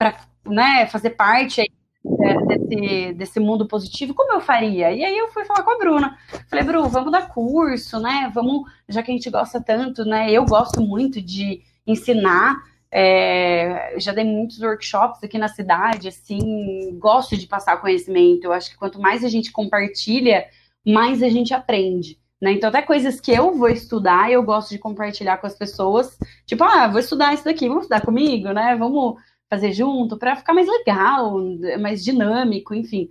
para 0.03 0.17
né, 0.47 0.87
fazer 0.87 1.11
parte 1.11 1.61
é, 1.61 2.47
desse, 2.47 3.13
desse 3.13 3.41
mundo 3.41 3.69
positivo, 3.69 4.15
como 4.15 4.33
eu 4.33 4.41
faria? 4.41 4.91
E 4.91 5.05
aí 5.05 5.17
eu 5.17 5.29
fui 5.29 5.45
falar 5.45 5.63
com 5.63 5.71
a 5.71 5.79
Bruna. 5.79 6.19
Falei, 6.51 6.65
Bru, 6.65 6.89
vamos 6.89 7.13
dar 7.13 7.29
curso, 7.29 8.01
né? 8.01 8.31
Vamos, 8.35 8.69
já 8.89 9.03
que 9.03 9.13
a 9.13 9.15
gente 9.15 9.31
gosta 9.31 9.61
tanto, 9.61 10.05
né? 10.05 10.31
Eu 10.31 10.45
gosto 10.45 10.81
muito 10.81 11.23
de 11.23 11.63
ensinar. 11.87 12.57
É, 12.91 13.95
já 13.99 14.13
dei 14.13 14.25
muitos 14.25 14.61
workshops 14.61 15.23
aqui 15.23 15.39
na 15.39 15.49
cidade, 15.49 16.09
assim, 16.09 16.99
gosto 16.99 17.37
de 17.37 17.47
passar 17.47 17.81
conhecimento. 17.81 18.45
Eu 18.45 18.53
acho 18.53 18.71
que 18.71 18.77
quanto 18.77 19.01
mais 19.01 19.25
a 19.25 19.29
gente 19.29 19.53
compartilha, 19.53 20.45
mais 20.85 21.23
a 21.23 21.29
gente 21.29 21.55
aprende. 21.55 22.19
Né? 22.41 22.53
Então, 22.53 22.69
até 22.69 22.83
coisas 22.83 23.21
que 23.21 23.31
eu 23.31 23.55
vou 23.55 23.69
estudar, 23.69 24.31
eu 24.31 24.43
gosto 24.43 24.71
de 24.71 24.79
compartilhar 24.79 25.37
com 25.37 25.47
as 25.47 25.57
pessoas. 25.57 26.19
Tipo, 26.45 26.65
ah, 26.65 26.89
vou 26.89 26.99
estudar 26.99 27.33
isso 27.33 27.45
daqui, 27.45 27.69
vamos 27.69 27.85
estudar 27.85 28.01
comigo, 28.01 28.49
né? 28.53 28.75
Vamos 28.77 29.15
fazer 29.53 29.73
junto 29.73 30.17
para 30.17 30.35
ficar 30.35 30.55
mais 30.55 30.67
legal, 30.67 31.37
mais 31.79 32.03
dinâmico, 32.03 32.75
enfim. 32.75 33.11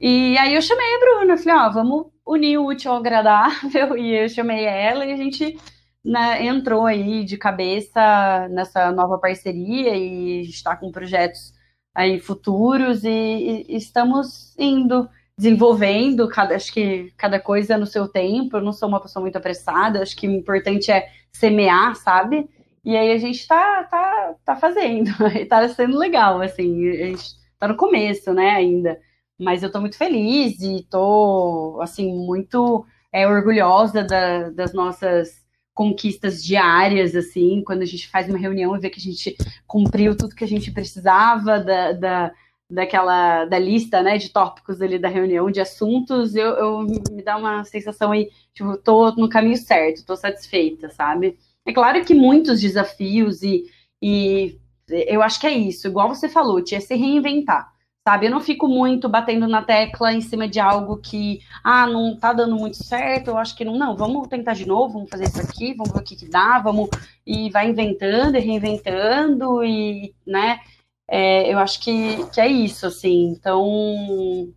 E 0.00 0.38
aí 0.38 0.54
eu 0.54 0.62
chamei 0.62 0.86
a 0.94 0.98
Bruna, 1.00 1.36
falei, 1.36 1.58
ó, 1.58 1.68
vamos 1.68 2.06
unir 2.24 2.58
o 2.58 2.66
útil 2.66 2.92
ao 2.92 2.98
agradável, 2.98 3.98
e 3.98 4.14
eu 4.14 4.28
chamei 4.28 4.64
ela 4.64 5.04
e 5.04 5.12
a 5.12 5.16
gente 5.16 5.58
né, 6.04 6.46
entrou 6.46 6.86
aí 6.86 7.24
de 7.24 7.36
cabeça 7.36 8.46
nessa 8.50 8.92
nova 8.92 9.18
parceria 9.18 9.96
e 9.96 10.42
está 10.42 10.76
com 10.76 10.92
projetos 10.92 11.52
aí 11.92 12.20
futuros 12.20 13.02
e, 13.02 13.66
e, 13.68 13.76
estamos 13.76 14.54
indo 14.56 15.08
desenvolvendo 15.36 16.28
cada 16.28 16.54
acho 16.54 16.72
que 16.72 17.12
cada 17.16 17.40
coisa 17.40 17.76
no 17.76 17.86
seu 17.86 18.06
tempo. 18.06 18.58
Eu 18.58 18.62
não 18.62 18.72
sou 18.72 18.88
uma 18.88 19.00
pessoa 19.00 19.22
muito 19.22 19.36
apressada 19.36 20.02
acho 20.02 20.16
que 20.16 20.28
o 20.28 20.30
importante 20.30 20.92
é 20.92 21.08
semear 21.32 21.96
sabe 21.96 22.48
e 22.84 22.96
aí 22.96 23.12
a 23.12 23.18
gente 23.18 23.46
tá, 23.46 23.84
tá, 23.84 24.34
tá 24.44 24.56
fazendo, 24.56 25.10
tá 25.48 25.68
sendo 25.68 25.98
legal, 25.98 26.40
assim, 26.40 26.88
a 26.90 27.06
gente 27.06 27.34
tá 27.58 27.66
no 27.68 27.76
começo, 27.76 28.32
né, 28.34 28.50
ainda. 28.50 29.00
Mas 29.38 29.62
eu 29.62 29.72
tô 29.72 29.80
muito 29.80 29.96
feliz 29.96 30.60
e 30.60 30.86
tô, 30.90 31.78
assim, 31.82 32.12
muito 32.14 32.84
é, 33.12 33.26
orgulhosa 33.26 34.04
da, 34.04 34.50
das 34.50 34.72
nossas 34.72 35.44
conquistas 35.72 36.44
diárias, 36.44 37.16
assim, 37.16 37.62
quando 37.64 37.82
a 37.82 37.86
gente 37.86 38.08
faz 38.08 38.28
uma 38.28 38.38
reunião 38.38 38.76
e 38.76 38.80
vê 38.80 38.90
que 38.90 39.00
a 39.00 39.02
gente 39.02 39.36
cumpriu 39.66 40.16
tudo 40.16 40.34
que 40.36 40.44
a 40.44 40.48
gente 40.48 40.70
precisava 40.70 41.58
da, 41.58 41.92
da, 41.92 42.32
daquela 42.70 43.44
da 43.44 43.58
lista, 43.58 44.02
né, 44.02 44.18
de 44.18 44.30
tópicos 44.30 44.80
ali 44.80 44.98
da 44.98 45.08
reunião, 45.08 45.50
de 45.50 45.60
assuntos, 45.60 46.36
eu, 46.36 46.50
eu 46.54 46.80
me 46.82 47.22
dá 47.22 47.36
uma 47.36 47.64
sensação 47.64 48.12
aí, 48.12 48.30
tipo, 48.52 48.76
tô 48.76 49.10
no 49.12 49.28
caminho 49.28 49.56
certo, 49.56 50.04
tô 50.06 50.16
satisfeita, 50.16 50.90
sabe? 50.90 51.36
É 51.66 51.72
claro 51.72 52.04
que 52.04 52.14
muitos 52.14 52.60
desafios 52.60 53.42
e, 53.42 53.64
e 54.02 54.58
eu 54.88 55.22
acho 55.22 55.40
que 55.40 55.46
é 55.46 55.52
isso, 55.52 55.86
igual 55.86 56.08
você 56.08 56.28
falou, 56.28 56.62
tinha 56.62 56.80
se 56.80 56.94
reinventar, 56.94 57.72
sabe? 58.06 58.26
Eu 58.26 58.30
não 58.30 58.40
fico 58.40 58.68
muito 58.68 59.08
batendo 59.08 59.48
na 59.48 59.62
tecla 59.62 60.12
em 60.12 60.20
cima 60.20 60.46
de 60.46 60.60
algo 60.60 60.98
que, 60.98 61.40
ah, 61.62 61.86
não 61.86 62.16
tá 62.18 62.34
dando 62.34 62.54
muito 62.56 62.76
certo, 62.84 63.28
eu 63.28 63.38
acho 63.38 63.56
que 63.56 63.64
não, 63.64 63.78
não, 63.78 63.96
vamos 63.96 64.28
tentar 64.28 64.52
de 64.52 64.66
novo, 64.66 64.94
vamos 64.94 65.10
fazer 65.10 65.24
isso 65.24 65.40
aqui, 65.40 65.72
vamos 65.74 65.92
ver 65.92 66.00
o 66.00 66.04
que, 66.04 66.16
que 66.16 66.28
dá, 66.28 66.58
vamos, 66.58 66.90
e 67.26 67.50
vai 67.50 67.70
inventando 67.70 68.36
e 68.36 68.40
reinventando, 68.40 69.64
e, 69.64 70.14
né, 70.26 70.60
é, 71.08 71.52
eu 71.52 71.58
acho 71.58 71.80
que, 71.80 72.26
que 72.30 72.40
é 72.40 72.46
isso, 72.46 72.86
assim, 72.86 73.28
então, 73.30 74.52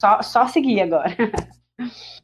só, 0.00 0.22
só 0.22 0.46
seguir 0.48 0.80
agora. 0.80 1.14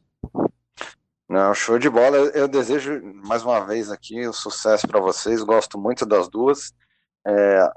Não, 1.29 1.53
show 1.53 1.77
de 1.77 1.87
bola. 1.87 2.17
Eu 2.33 2.47
desejo 2.47 2.99
mais 3.23 3.43
uma 3.43 3.63
vez 3.63 3.91
aqui 3.91 4.25
o 4.25 4.31
um 4.31 4.33
sucesso 4.33 4.87
para 4.87 4.99
vocês. 4.99 5.43
Gosto 5.43 5.77
muito 5.77 6.03
das 6.03 6.27
duas. 6.27 6.73
É, 7.25 7.71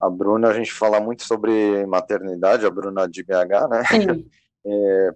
a 0.00 0.08
Bruna, 0.08 0.48
a 0.48 0.54
gente 0.54 0.72
fala 0.72 1.00
muito 1.00 1.24
sobre 1.24 1.84
maternidade, 1.84 2.64
a 2.64 2.70
Bruna 2.70 3.08
de 3.08 3.24
BH, 3.24 3.68
né? 3.68 3.82
É, 4.64 5.10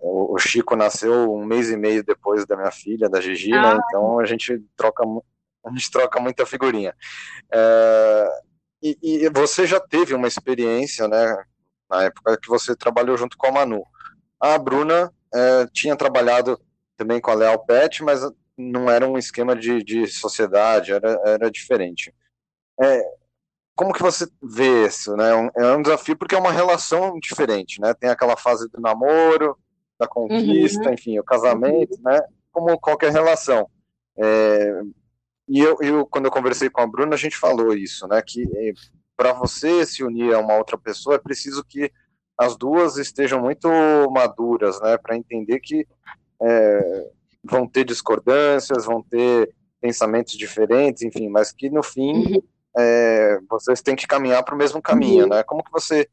o 0.00 0.38
Chico 0.38 0.76
nasceu 0.76 1.34
um 1.34 1.44
mês 1.44 1.70
e 1.70 1.76
meio 1.76 2.04
depois 2.04 2.46
da 2.46 2.56
minha 2.56 2.70
filha, 2.70 3.08
da 3.08 3.20
Gigi, 3.20 3.50
né? 3.50 3.58
ah. 3.58 3.74
né? 3.74 3.80
Então 3.88 4.20
a 4.20 4.24
gente 4.24 4.64
troca, 4.76 5.02
a 5.66 5.70
gente 5.70 5.90
troca 5.90 6.20
muita 6.20 6.46
figurinha. 6.46 6.94
É, 7.52 8.28
e, 8.80 8.96
e 9.02 9.28
você 9.30 9.66
já 9.66 9.80
teve 9.80 10.14
uma 10.14 10.28
experiência, 10.28 11.08
né? 11.08 11.44
Na 11.90 12.04
época 12.04 12.38
que 12.40 12.48
você 12.48 12.76
trabalhou 12.76 13.16
junto 13.16 13.36
com 13.36 13.48
a 13.48 13.50
Manu. 13.50 13.82
A 14.38 14.56
Bruna 14.56 15.12
é, 15.34 15.66
tinha 15.72 15.96
trabalhado 15.96 16.56
também 17.00 17.18
com 17.18 17.30
a 17.30 17.34
Leal 17.34 17.58
Pet, 17.64 18.04
mas 18.04 18.20
não 18.58 18.90
era 18.90 19.08
um 19.08 19.16
esquema 19.16 19.56
de, 19.56 19.82
de 19.82 20.06
sociedade, 20.06 20.92
era, 20.92 21.18
era 21.24 21.50
diferente. 21.50 22.14
É, 22.78 23.02
como 23.74 23.94
que 23.94 24.02
você 24.02 24.28
vê 24.42 24.86
isso, 24.86 25.16
né? 25.16 25.30
É 25.56 25.74
um 25.74 25.80
desafio 25.80 26.14
porque 26.14 26.34
é 26.34 26.38
uma 26.38 26.52
relação 26.52 27.18
diferente, 27.18 27.80
né? 27.80 27.94
Tem 27.94 28.10
aquela 28.10 28.36
fase 28.36 28.68
do 28.68 28.78
namoro, 28.82 29.56
da 29.98 30.06
conquista, 30.06 30.88
uhum. 30.88 30.92
enfim, 30.92 31.18
o 31.18 31.24
casamento, 31.24 31.94
uhum. 31.94 32.02
né? 32.04 32.20
Como 32.52 32.78
qualquer 32.78 33.10
relação. 33.10 33.66
É, 34.18 34.82
e 35.48 35.58
eu, 35.60 35.78
eu, 35.80 36.06
quando 36.06 36.26
eu 36.26 36.30
conversei 36.30 36.68
com 36.68 36.82
a 36.82 36.86
Bruna, 36.86 37.14
a 37.14 37.18
gente 37.18 37.36
falou 37.38 37.72
isso, 37.72 38.06
né? 38.06 38.20
Que 38.20 38.42
é, 38.42 38.72
para 39.16 39.32
você 39.32 39.86
se 39.86 40.04
unir 40.04 40.34
a 40.34 40.38
uma 40.38 40.58
outra 40.58 40.76
pessoa, 40.76 41.16
é 41.16 41.18
preciso 41.18 41.64
que 41.64 41.90
as 42.38 42.58
duas 42.58 42.98
estejam 42.98 43.40
muito 43.40 43.68
maduras, 44.10 44.78
né? 44.82 44.98
Para 44.98 45.16
entender 45.16 45.60
que 45.60 45.86
é, 46.42 47.10
vão 47.44 47.66
ter 47.66 47.84
discordâncias, 47.84 48.84
vão 48.84 49.02
ter 49.02 49.50
pensamentos 49.80 50.34
diferentes, 50.34 51.02
enfim, 51.02 51.28
mas 51.28 51.52
que 51.52 51.70
no 51.70 51.82
fim 51.82 52.34
uhum. 52.34 52.42
é, 52.76 53.38
vocês 53.48 53.80
têm 53.80 53.96
que 53.96 54.06
caminhar 54.06 54.42
para 54.44 54.54
o 54.54 54.58
mesmo 54.58 54.80
caminho, 54.80 55.24
uhum. 55.24 55.30
né? 55.30 55.42
Como 55.42 55.64
que 55.64 55.72
você 55.72 56.08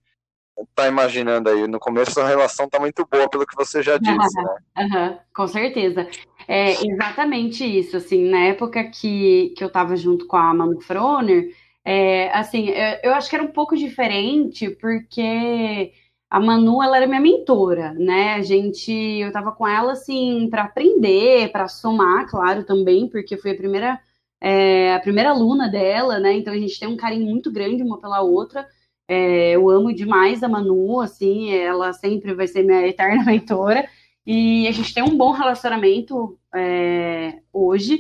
está 0.58 0.88
imaginando 0.88 1.50
aí? 1.50 1.68
No 1.68 1.80
começo 1.80 2.20
a 2.20 2.28
relação 2.28 2.66
está 2.66 2.80
muito 2.80 3.06
boa, 3.10 3.30
pelo 3.30 3.46
que 3.46 3.56
você 3.56 3.84
já 3.84 3.98
disse, 3.98 4.42
né? 4.42 4.56
Uhum, 4.78 5.18
com 5.36 5.48
certeza. 5.48 6.08
É 6.48 6.72
exatamente 6.86 7.66
isso, 7.66 7.98
assim, 7.98 8.30
na 8.30 8.46
época 8.46 8.84
que, 8.86 9.54
que 9.58 9.64
eu 9.64 9.68
estava 9.68 9.98
junto 9.98 10.26
com 10.28 10.38
a 10.38 10.54
Manu 10.54 10.80
Froner, 10.80 11.50
é, 11.84 12.30
assim, 12.32 12.70
eu, 12.70 13.00
eu 13.04 13.14
acho 13.14 13.30
que 13.30 13.36
era 13.36 13.44
um 13.44 13.52
pouco 13.52 13.76
diferente, 13.76 14.70
porque 14.70 15.92
a 16.30 16.40
Manu, 16.40 16.84
ela 16.84 16.98
era 16.98 17.08
minha 17.08 17.22
mentora, 17.22 17.94
né? 17.94 18.34
A 18.36 18.42
gente, 18.42 18.92
eu 18.92 19.32
tava 19.32 19.52
com 19.52 19.68
ela 19.68 19.94
assim 19.94 20.50
para 20.50 20.64
aprender, 20.64 21.52
para 21.52 21.68
somar, 21.68 22.30
claro, 22.30 22.66
também, 22.66 23.08
porque 23.08 23.38
foi 23.38 23.52
a 23.52 23.56
primeira 23.56 24.00
é, 24.42 24.94
a 24.94 25.00
primeira 25.00 25.32
aluna 25.32 25.70
dela, 25.70 26.20
né? 26.20 26.34
Então 26.34 26.54
a 26.54 26.58
gente 26.58 26.80
tem 26.80 26.88
um 26.88 26.98
carinho 26.98 27.26
muito 27.26 27.52
grande 27.52 27.84
uma 27.84 28.00
pela 28.00 28.22
outra. 28.22 28.68
É, 29.08 29.52
eu 29.52 29.70
amo 29.70 29.94
demais 29.94 30.44
a 30.44 30.50
Manu, 30.50 31.00
assim, 31.02 31.52
ela 31.54 31.94
sempre 31.94 32.34
vai 32.34 32.48
ser 32.48 32.64
minha 32.64 32.86
eterna 32.88 33.24
mentora. 33.24 33.88
E 34.26 34.68
a 34.68 34.72
gente 34.72 34.94
tem 34.94 35.04
um 35.04 35.18
bom 35.18 35.32
relacionamento 35.32 36.38
é, 36.54 37.40
hoje, 37.54 38.00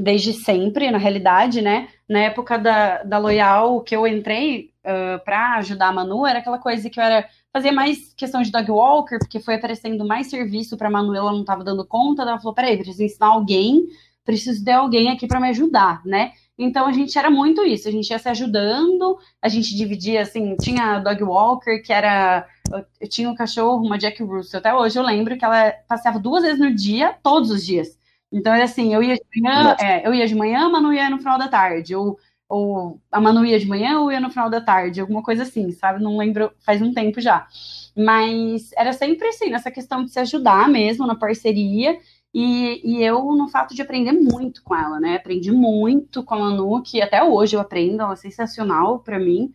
desde 0.00 0.32
sempre, 0.32 0.90
na 0.90 0.98
realidade, 0.98 1.60
né? 1.62 1.88
Na 2.08 2.20
época 2.20 2.58
da, 2.58 3.02
da 3.02 3.18
Loyal, 3.18 3.80
que 3.82 3.94
eu 3.94 4.06
entrei, 4.06 4.70
uh, 4.84 5.22
para 5.24 5.56
ajudar 5.56 5.88
a 5.88 5.92
Manu 5.92 6.26
era 6.26 6.38
aquela 6.38 6.58
coisa 6.58 6.88
que 6.88 6.98
eu 6.98 7.04
era 7.04 7.28
fazer 7.52 7.70
mais 7.70 8.14
questão 8.14 8.42
de 8.42 8.50
dog 8.50 8.70
walker, 8.70 9.18
porque 9.18 9.40
foi 9.40 9.54
aparecendo 9.54 10.04
mais 10.06 10.28
serviço 10.28 10.76
para 10.76 10.90
Manu, 10.90 11.14
ela 11.14 11.32
não 11.32 11.40
estava 11.40 11.64
dando 11.64 11.84
conta, 11.84 12.22
ela 12.22 12.38
falou, 12.38 12.54
peraí, 12.54 12.76
preciso 12.76 13.02
ensinar 13.02 13.26
alguém, 13.26 13.86
preciso 14.24 14.64
ter 14.64 14.72
alguém 14.72 15.10
aqui 15.10 15.26
para 15.26 15.40
me 15.40 15.48
ajudar, 15.48 16.04
né? 16.04 16.32
Então 16.56 16.86
a 16.86 16.92
gente 16.92 17.18
era 17.18 17.30
muito 17.30 17.64
isso, 17.64 17.88
a 17.88 17.90
gente 17.90 18.10
ia 18.10 18.18
se 18.18 18.28
ajudando, 18.28 19.18
a 19.40 19.48
gente 19.48 19.74
dividia 19.74 20.22
assim, 20.22 20.56
tinha 20.56 20.98
dog 20.98 21.22
walker, 21.24 21.78
que 21.78 21.92
era. 21.92 22.46
Eu 23.00 23.08
tinha 23.08 23.30
um 23.30 23.34
cachorro, 23.34 23.84
uma 23.84 23.98
Jack 23.98 24.22
Russell, 24.22 24.60
até 24.60 24.72
hoje 24.72 24.98
eu 24.98 25.02
lembro 25.02 25.36
que 25.38 25.44
ela 25.44 25.72
passeava 25.88 26.18
duas 26.18 26.42
vezes 26.42 26.60
no 26.60 26.72
dia, 26.72 27.16
todos 27.22 27.50
os 27.50 27.64
dias. 27.64 27.98
Então 28.32 28.54
era 28.54 28.64
assim, 28.64 28.94
eu 28.94 29.02
ia 29.02 29.16
de 29.16 29.40
manhã, 29.42 29.76
é, 29.80 30.06
eu 30.06 30.14
ia 30.14 30.26
de 30.26 30.34
manhã, 30.34 30.66
a 30.66 30.68
Manu 30.68 30.92
ia 30.92 31.10
no 31.10 31.18
final 31.18 31.38
da 31.38 31.48
tarde. 31.48 31.94
Ou 31.94 32.18
ou 32.50 33.00
a 33.12 33.20
Manu 33.20 33.44
ia 33.44 33.60
de 33.60 33.66
manhã 33.66 34.00
ou 34.00 34.10
ia 34.10 34.18
no 34.20 34.28
final 34.28 34.50
da 34.50 34.60
tarde, 34.60 35.00
alguma 35.00 35.22
coisa 35.22 35.44
assim, 35.44 35.70
sabe? 35.70 36.02
Não 36.02 36.16
lembro, 36.16 36.50
faz 36.66 36.82
um 36.82 36.92
tempo 36.92 37.20
já. 37.20 37.46
Mas 37.96 38.72
era 38.76 38.92
sempre 38.92 39.28
assim, 39.28 39.50
nessa 39.50 39.70
questão 39.70 40.04
de 40.04 40.10
se 40.10 40.18
ajudar 40.18 40.68
mesmo, 40.68 41.06
na 41.06 41.14
parceria, 41.14 41.96
e, 42.34 42.80
e 42.84 43.04
eu 43.04 43.24
no 43.36 43.48
fato 43.48 43.72
de 43.74 43.82
aprender 43.82 44.12
muito 44.12 44.62
com 44.64 44.74
ela, 44.74 44.98
né? 44.98 45.16
Aprendi 45.16 45.52
muito 45.52 46.24
com 46.24 46.34
a 46.34 46.38
Manu, 46.40 46.82
que 46.82 47.00
até 47.00 47.22
hoje 47.22 47.54
eu 47.54 47.60
aprendo, 47.60 48.02
ela 48.02 48.14
é 48.14 48.16
sensacional 48.16 48.98
para 49.00 49.18
mim. 49.18 49.52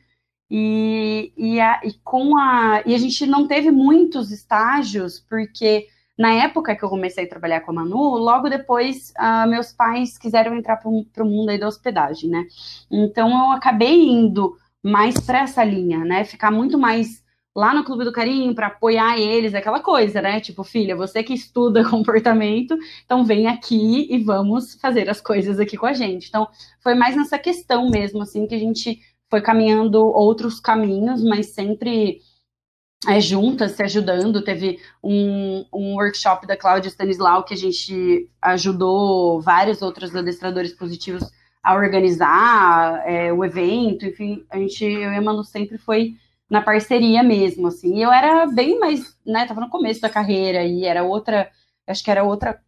E, 0.49 1.33
e, 1.37 1.59
a, 1.59 1.81
e 1.83 1.93
com 2.03 2.37
a. 2.37 2.81
E 2.85 2.95
a 2.95 2.97
gente 2.97 3.25
não 3.25 3.47
teve 3.47 3.71
muitos 3.71 4.31
estágios, 4.31 5.19
porque 5.19 5.87
na 6.17 6.31
época 6.33 6.75
que 6.75 6.83
eu 6.83 6.89
comecei 6.89 7.25
a 7.25 7.29
trabalhar 7.29 7.61
com 7.61 7.71
a 7.71 7.73
Manu, 7.73 8.17
logo 8.17 8.49
depois 8.49 9.13
uh, 9.19 9.47
meus 9.49 9.73
pais 9.73 10.17
quiseram 10.17 10.55
entrar 10.55 10.77
para 10.77 10.89
o 10.89 11.25
mundo 11.25 11.49
aí 11.49 11.57
da 11.57 11.67
hospedagem, 11.67 12.29
né? 12.29 12.45
Então 12.89 13.29
eu 13.29 13.51
acabei 13.51 14.09
indo 14.09 14.57
mais 14.81 15.19
para 15.19 15.39
essa 15.39 15.63
linha, 15.63 15.99
né? 15.99 16.23
Ficar 16.23 16.51
muito 16.51 16.77
mais 16.77 17.23
lá 17.55 17.73
no 17.73 17.85
Clube 17.85 18.03
do 18.03 18.11
Carinho 18.11 18.53
para 18.53 18.67
apoiar 18.67 19.17
eles, 19.17 19.53
aquela 19.53 19.79
coisa, 19.79 20.21
né? 20.21 20.39
Tipo, 20.41 20.63
filha, 20.63 20.95
você 20.95 21.23
que 21.23 21.33
estuda 21.33 21.83
comportamento, 21.89 22.77
então 23.05 23.23
vem 23.23 23.47
aqui 23.47 24.07
e 24.13 24.17
vamos 24.23 24.75
fazer 24.75 25.09
as 25.09 25.21
coisas 25.21 25.59
aqui 25.59 25.77
com 25.77 25.85
a 25.85 25.93
gente. 25.93 26.27
Então, 26.27 26.47
foi 26.81 26.95
mais 26.95 27.15
nessa 27.15 27.39
questão 27.39 27.89
mesmo, 27.89 28.21
assim, 28.21 28.45
que 28.45 28.55
a 28.55 28.59
gente 28.59 28.99
foi 29.29 29.41
caminhando 29.41 30.05
outros 30.05 30.59
caminhos, 30.59 31.23
mas 31.23 31.53
sempre 31.53 32.19
é, 33.07 33.19
juntas, 33.19 33.71
se 33.71 33.83
ajudando. 33.83 34.43
Teve 34.43 34.79
um, 35.03 35.65
um 35.73 35.95
workshop 35.95 36.45
da 36.47 36.57
Cláudia 36.57 36.89
Stanislau 36.89 37.43
que 37.43 37.53
a 37.53 37.57
gente 37.57 38.29
ajudou 38.41 39.41
vários 39.41 39.81
outros 39.81 40.15
adestradores 40.15 40.73
positivos 40.73 41.29
a 41.65 41.73
organizar 41.73 43.01
é, 43.07 43.33
o 43.33 43.43
evento, 43.43 44.05
enfim, 44.05 44.45
a 44.51 44.57
gente, 44.59 44.85
eu 44.85 45.11
e 45.11 45.15
a 45.15 45.21
Manu 45.21 45.43
sempre 45.43 45.79
foi 45.79 46.13
na 46.47 46.61
parceria 46.61 47.23
mesmo, 47.23 47.67
assim, 47.67 48.03
eu 48.03 48.13
era 48.13 48.45
bem 48.45 48.79
mais, 48.79 49.17
né, 49.25 49.47
tava 49.47 49.61
no 49.61 49.69
começo 49.69 49.99
da 49.99 50.07
carreira 50.07 50.63
e 50.63 50.85
era 50.85 51.01
outra, 51.01 51.49
acho 51.87 52.03
que 52.03 52.11
era 52.11 52.23
outra 52.23 52.61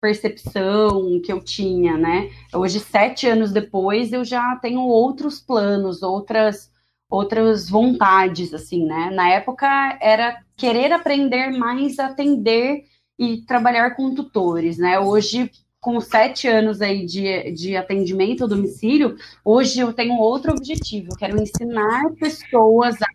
percepção 0.00 1.20
que 1.20 1.30
eu 1.30 1.44
tinha, 1.44 1.98
né, 1.98 2.30
hoje, 2.54 2.80
sete 2.80 3.26
anos 3.26 3.52
depois, 3.52 4.14
eu 4.14 4.24
já 4.24 4.56
tenho 4.56 4.80
outros 4.80 5.40
planos, 5.40 6.02
outras, 6.02 6.70
outras 7.10 7.68
vontades, 7.68 8.52
assim, 8.52 8.84
né, 8.84 9.10
na 9.10 9.30
época 9.30 9.66
era 10.00 10.36
querer 10.56 10.92
aprender 10.92 11.50
mais 11.50 11.98
atender 11.98 12.84
e 13.18 13.38
trabalhar 13.46 13.96
com 13.96 14.14
tutores, 14.14 14.78
né, 14.78 14.98
hoje 15.00 15.50
com 15.80 16.00
sete 16.00 16.48
anos 16.48 16.82
aí 16.82 17.06
de, 17.06 17.52
de 17.52 17.76
atendimento 17.76 18.42
ao 18.42 18.48
domicílio, 18.48 19.16
hoje 19.44 19.80
eu 19.80 19.92
tenho 19.92 20.18
outro 20.18 20.52
objetivo, 20.52 21.08
eu 21.12 21.16
quero 21.16 21.40
ensinar 21.40 22.10
pessoas 22.18 22.96
a 23.00 23.06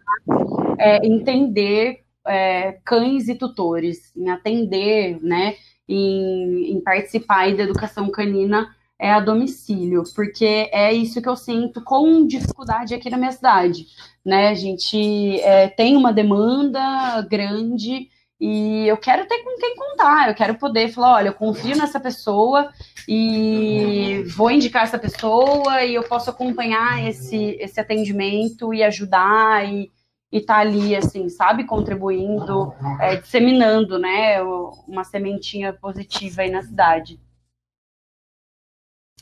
é, 0.79 1.05
entender 1.05 1.99
é, 2.25 2.79
cães 2.85 3.27
e 3.27 3.35
tutores, 3.35 4.15
em 4.15 4.29
atender, 4.29 5.21
né, 5.21 5.55
em, 5.87 6.71
em 6.71 6.81
participar 6.81 7.53
da 7.55 7.63
educação 7.63 8.09
canina 8.09 8.73
é 9.03 9.11
a 9.11 9.19
domicílio, 9.19 10.01
porque 10.15 10.69
é 10.71 10.93
isso 10.93 11.21
que 11.21 11.27
eu 11.27 11.35
sinto 11.35 11.83
com 11.83 12.25
dificuldade 12.25 12.95
aqui 12.95 13.09
na 13.09 13.17
minha 13.17 13.33
cidade, 13.33 13.85
né, 14.23 14.47
a 14.47 14.53
gente 14.53 15.41
é, 15.41 15.67
tem 15.67 15.97
uma 15.97 16.13
demanda 16.13 17.21
grande 17.29 18.07
e 18.39 18.87
eu 18.87 18.95
quero 18.95 19.27
ter 19.27 19.43
com 19.43 19.59
quem 19.59 19.75
contar, 19.75 20.29
eu 20.29 20.33
quero 20.33 20.55
poder 20.55 20.87
falar, 20.87 21.15
olha, 21.15 21.27
eu 21.27 21.33
confio 21.33 21.75
nessa 21.75 21.99
pessoa 21.99 22.71
e 23.05 24.23
vou 24.37 24.49
indicar 24.49 24.83
essa 24.83 24.97
pessoa 24.97 25.83
e 25.83 25.95
eu 25.95 26.03
posso 26.03 26.29
acompanhar 26.29 27.05
esse, 27.05 27.57
esse 27.59 27.81
atendimento 27.81 28.73
e 28.73 28.83
ajudar 28.83 29.67
e 29.67 29.91
estar 30.31 30.55
tá 30.55 30.59
ali, 30.61 30.95
assim, 30.95 31.27
sabe, 31.27 31.65
contribuindo, 31.65 32.73
é, 33.01 33.17
disseminando, 33.17 33.99
né, 33.99 34.41
uma 34.87 35.03
sementinha 35.03 35.73
positiva 35.73 36.43
aí 36.43 36.49
na 36.49 36.61
cidade. 36.61 37.19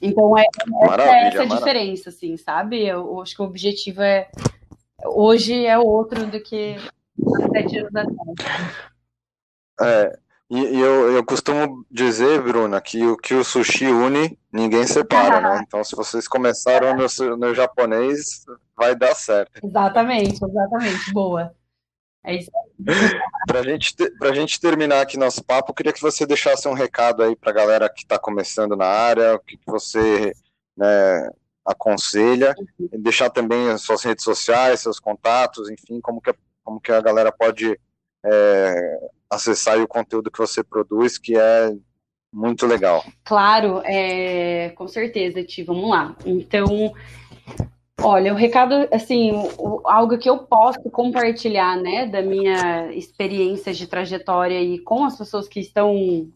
Então, 0.01 0.37
é, 0.37 0.45
é 0.99 1.27
essa 1.27 1.43
a 1.43 1.45
diferença, 1.45 2.09
assim, 2.09 2.35
sabe? 2.35 2.85
Eu, 2.85 3.05
eu 3.05 3.21
acho 3.21 3.35
que 3.35 3.41
o 3.41 3.45
objetivo 3.45 4.01
é, 4.01 4.29
hoje 5.05 5.65
é 5.65 5.77
outro 5.77 6.25
do 6.25 6.41
que 6.41 6.75
há 7.35 7.49
sete 7.49 7.77
anos 7.77 7.95
atrás. 7.95 8.91
É, 9.79 10.19
e, 10.49 10.59
e 10.59 10.79
eu, 10.79 11.11
eu 11.13 11.23
costumo 11.23 11.85
dizer, 11.89 12.41
Bruna, 12.41 12.81
que 12.81 13.05
o 13.05 13.15
que 13.15 13.33
o 13.33 13.43
sushi 13.43 13.85
une, 13.85 14.37
ninguém 14.51 14.85
separa, 14.85 15.39
né? 15.39 15.61
Então, 15.65 15.83
se 15.83 15.95
vocês 15.95 16.27
começaram 16.27 16.95
no, 16.95 17.37
no 17.37 17.55
japonês, 17.55 18.43
vai 18.75 18.95
dar 18.95 19.15
certo. 19.15 19.63
Exatamente, 19.63 20.43
exatamente. 20.43 21.13
Boa. 21.13 21.53
É 22.23 22.35
isso 22.35 22.51
Para 23.47 23.63
gente, 23.63 23.95
a 24.21 24.33
gente 24.33 24.59
terminar 24.59 25.01
aqui 25.01 25.17
nosso 25.17 25.43
papo, 25.43 25.71
eu 25.71 25.75
queria 25.75 25.93
que 25.93 26.01
você 26.01 26.25
deixasse 26.25 26.67
um 26.67 26.73
recado 26.73 27.23
aí 27.23 27.35
para 27.35 27.51
a 27.51 27.55
galera 27.55 27.89
que 27.89 28.03
está 28.03 28.19
começando 28.19 28.75
na 28.75 28.85
área, 28.85 29.35
o 29.35 29.39
que, 29.39 29.57
que 29.57 29.65
você 29.65 30.33
né, 30.77 31.29
aconselha, 31.65 32.53
deixar 32.99 33.29
também 33.29 33.69
as 33.69 33.81
suas 33.81 34.03
redes 34.03 34.23
sociais, 34.23 34.81
seus 34.81 34.99
contatos, 34.99 35.69
enfim, 35.69 35.99
como 36.01 36.21
que, 36.21 36.33
como 36.63 36.79
que 36.79 36.91
a 36.91 37.01
galera 37.01 37.31
pode 37.31 37.79
é, 38.23 39.09
acessar 39.29 39.79
o 39.79 39.87
conteúdo 39.87 40.31
que 40.31 40.39
você 40.39 40.63
produz, 40.63 41.17
que 41.17 41.37
é 41.37 41.73
muito 42.31 42.65
legal. 42.65 43.03
Claro, 43.23 43.81
é, 43.83 44.69
com 44.69 44.87
certeza, 44.87 45.43
Ti, 45.43 45.63
vamos 45.63 45.89
lá. 45.89 46.15
Então, 46.25 46.93
olha, 47.99 48.33
o 48.33 48.35
recado, 48.35 48.87
assim, 48.91 49.31
o, 49.57 49.81
algo 49.85 50.17
que 50.17 50.29
eu 50.29 50.39
posso 50.39 50.89
compartilhar, 50.91 51.77
né, 51.77 52.05
da 52.05 52.21
minha 52.21 52.91
experiência 52.93 53.73
de 53.73 53.87
trajetória 53.87 54.61
e 54.61 54.79
com 54.79 55.03
as 55.03 55.17
pessoas 55.17 55.47
que 55.47 55.59
estão, 55.59 55.93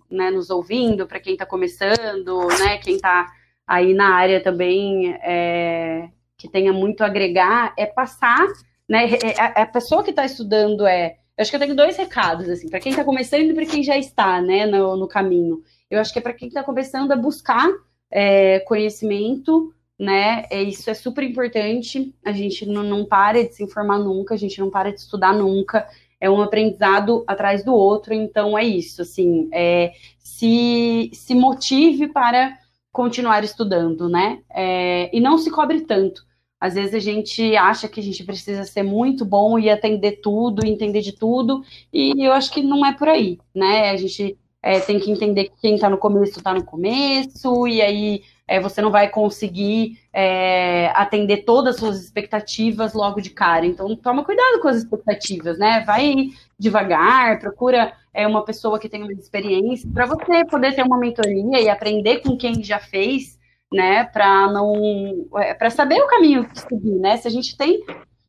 né, 0.10 0.32
nos 0.32 0.50
ouvindo, 0.50 1.08
para 1.08 1.20
quem 1.20 1.34
está 1.34 1.46
começando, 1.46 2.48
né, 2.60 2.78
quem 2.78 2.96
está 2.96 3.28
aí 3.68 3.94
na 3.94 4.14
área 4.14 4.42
também, 4.42 5.14
é, 5.24 6.10
que 6.38 6.50
tenha 6.50 6.72
muito 6.72 7.02
a 7.02 7.08
agregar, 7.08 7.74
é 7.78 7.86
passar, 7.86 8.46
né, 8.88 9.10
é, 9.14 9.40
a, 9.40 9.64
a 9.64 9.66
pessoa 9.66 10.04
que 10.04 10.12
está 10.12 10.26
estudando 10.26 10.86
é 10.86 11.18
eu 11.38 11.42
acho 11.42 11.52
que 11.52 11.58
eu 11.58 11.60
tenho 11.60 11.76
dois 11.76 11.98
recados, 11.98 12.48
assim, 12.48 12.70
para 12.70 12.80
quem 12.80 12.92
está 12.92 13.04
começando 13.04 13.42
e 13.42 13.54
para 13.54 13.66
quem 13.66 13.84
já 13.84 13.98
está, 13.98 14.42
né, 14.42 14.66
no, 14.66 14.96
no, 14.96 15.06
caminho. 15.06 15.62
Eu 15.92 16.00
acho 16.00 16.14
que 16.14 16.20
é 16.20 16.22
para 16.22 16.34
quem 16.34 16.48
está 16.48 16.64
começando 16.64 17.12
a 17.12 17.18
buscar 17.18 17.68
é, 18.10 18.62
conhecimento, 18.62 19.74
né, 19.98 20.46
é, 20.50 20.62
isso 20.62 20.90
é 20.90 20.94
super 20.94 21.24
importante, 21.24 22.14
a 22.24 22.32
gente 22.32 22.66
não, 22.66 22.84
não 22.84 23.06
para 23.06 23.44
de 23.44 23.54
se 23.54 23.64
informar 23.64 24.00
nunca, 24.00 24.34
a 24.34 24.38
gente 24.38 24.60
não 24.60 24.70
para 24.70 24.92
de 24.92 25.00
estudar 25.00 25.34
nunca, 25.34 25.88
é 26.20 26.30
um 26.30 26.42
aprendizado 26.42 27.24
atrás 27.28 27.64
do 27.64 27.74
outro, 27.74 28.14
então 28.14 28.58
é 28.58 28.64
isso, 28.64 29.02
assim, 29.02 29.50
é, 29.54 29.94
se, 30.20 31.10
se 31.14 31.34
motive 31.34 32.08
para 32.08 32.58
continuar 32.92 33.44
estudando, 33.44 34.10
né, 34.10 34.42
é, 34.54 35.16
e 35.16 35.20
não 35.20 35.38
se 35.38 35.50
cobre 35.50 35.82
tanto, 35.82 36.26
às 36.60 36.74
vezes 36.74 36.96
a 36.96 37.00
gente 37.00 37.56
acha 37.56 37.88
que 37.88 38.00
a 38.00 38.04
gente 38.04 38.24
precisa 38.24 38.64
ser 38.64 38.84
muito 38.84 39.24
bom 39.24 39.60
e 39.60 39.70
atender 39.70 40.20
tudo, 40.22 40.66
entender 40.66 41.02
de 41.02 41.12
tudo, 41.12 41.62
e 41.94 42.26
eu 42.26 42.34
acho 42.34 42.52
que 42.52 42.64
não 42.64 42.86
é 42.86 42.94
por 42.94 43.08
aí, 43.08 43.38
né? 43.54 43.92
A 43.92 43.98
gente 43.98 44.38
é, 44.66 44.80
tem 44.80 45.00
que 45.00 45.12
entender 45.12 45.44
que 45.44 45.62
quem 45.62 45.76
está 45.76 45.88
no 45.88 45.98
começo 46.00 46.40
está 46.40 46.52
no 46.52 46.66
começo, 46.66 47.68
e 47.68 47.84
aí 47.84 48.24
é, 48.48 48.60
você 48.60 48.82
não 48.82 48.90
vai 48.90 49.08
conseguir 49.10 50.00
é, 50.12 50.88
atender 50.96 51.46
todas 51.46 51.76
as 51.76 51.80
suas 51.80 52.04
expectativas 52.04 52.96
logo 52.96 53.22
de 53.22 53.30
cara. 53.30 53.64
Então, 53.64 53.96
toma 53.96 54.26
cuidado 54.26 54.60
com 54.60 54.68
as 54.68 54.78
expectativas, 54.78 55.60
né? 55.60 55.84
Vai 55.86 56.30
devagar, 56.58 57.40
procura 57.40 57.94
é, 58.12 58.26
uma 58.26 58.44
pessoa 58.44 58.80
que 58.80 58.90
tenha 58.90 59.06
uma 59.06 59.14
experiência, 59.14 59.88
para 59.94 60.08
você 60.08 60.44
poder 60.46 60.74
ter 60.74 60.82
uma 60.82 60.98
mentoria 60.98 61.62
e 61.62 61.70
aprender 61.70 62.22
com 62.22 62.36
quem 62.36 62.64
já 62.64 62.80
fez 62.80 63.38
né, 63.72 64.06
para 64.06 64.52
não 64.52 65.28
é, 65.38 65.54
para 65.54 65.70
saber 65.70 66.02
o 66.02 66.08
caminho 66.08 66.48
que 66.48 66.60
seguir, 66.60 67.00
né? 67.00 67.18
Se 67.18 67.28
a 67.28 67.32
gente 67.32 67.56
tem 67.56 67.84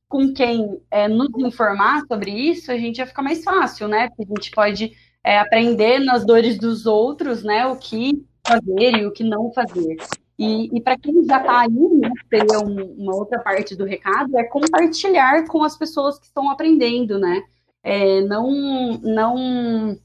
com 0.06 0.34
quem 0.34 0.80
é, 0.90 1.08
nos 1.08 1.30
informar 1.38 2.02
sobre 2.06 2.30
isso, 2.30 2.70
a 2.70 2.76
gente 2.76 2.98
vai 2.98 3.06
ficar 3.06 3.22
mais 3.22 3.42
fácil, 3.42 3.88
né? 3.88 4.08
Porque 4.08 4.24
a 4.24 4.34
gente 4.34 4.50
pode 4.50 5.05
é, 5.26 5.40
aprender 5.40 5.98
nas 5.98 6.24
dores 6.24 6.56
dos 6.56 6.86
outros, 6.86 7.42
né? 7.42 7.66
O 7.66 7.76
que 7.76 8.24
fazer 8.46 8.96
e 8.96 9.06
o 9.06 9.10
que 9.10 9.24
não 9.24 9.52
fazer. 9.52 9.96
E, 10.38 10.76
e 10.76 10.80
para 10.80 10.96
quem 10.96 11.24
já 11.24 11.40
está 11.40 11.60
aí, 11.62 11.68
né, 11.70 12.10
seria 12.30 12.60
um, 12.60 12.94
uma 12.98 13.16
outra 13.16 13.40
parte 13.40 13.74
do 13.74 13.84
recado, 13.84 14.38
é 14.38 14.44
compartilhar 14.44 15.46
com 15.48 15.64
as 15.64 15.76
pessoas 15.76 16.18
que 16.18 16.26
estão 16.26 16.48
aprendendo, 16.48 17.18
né? 17.18 17.42
É, 17.82 18.20
não, 18.20 19.00
não 19.02 19.98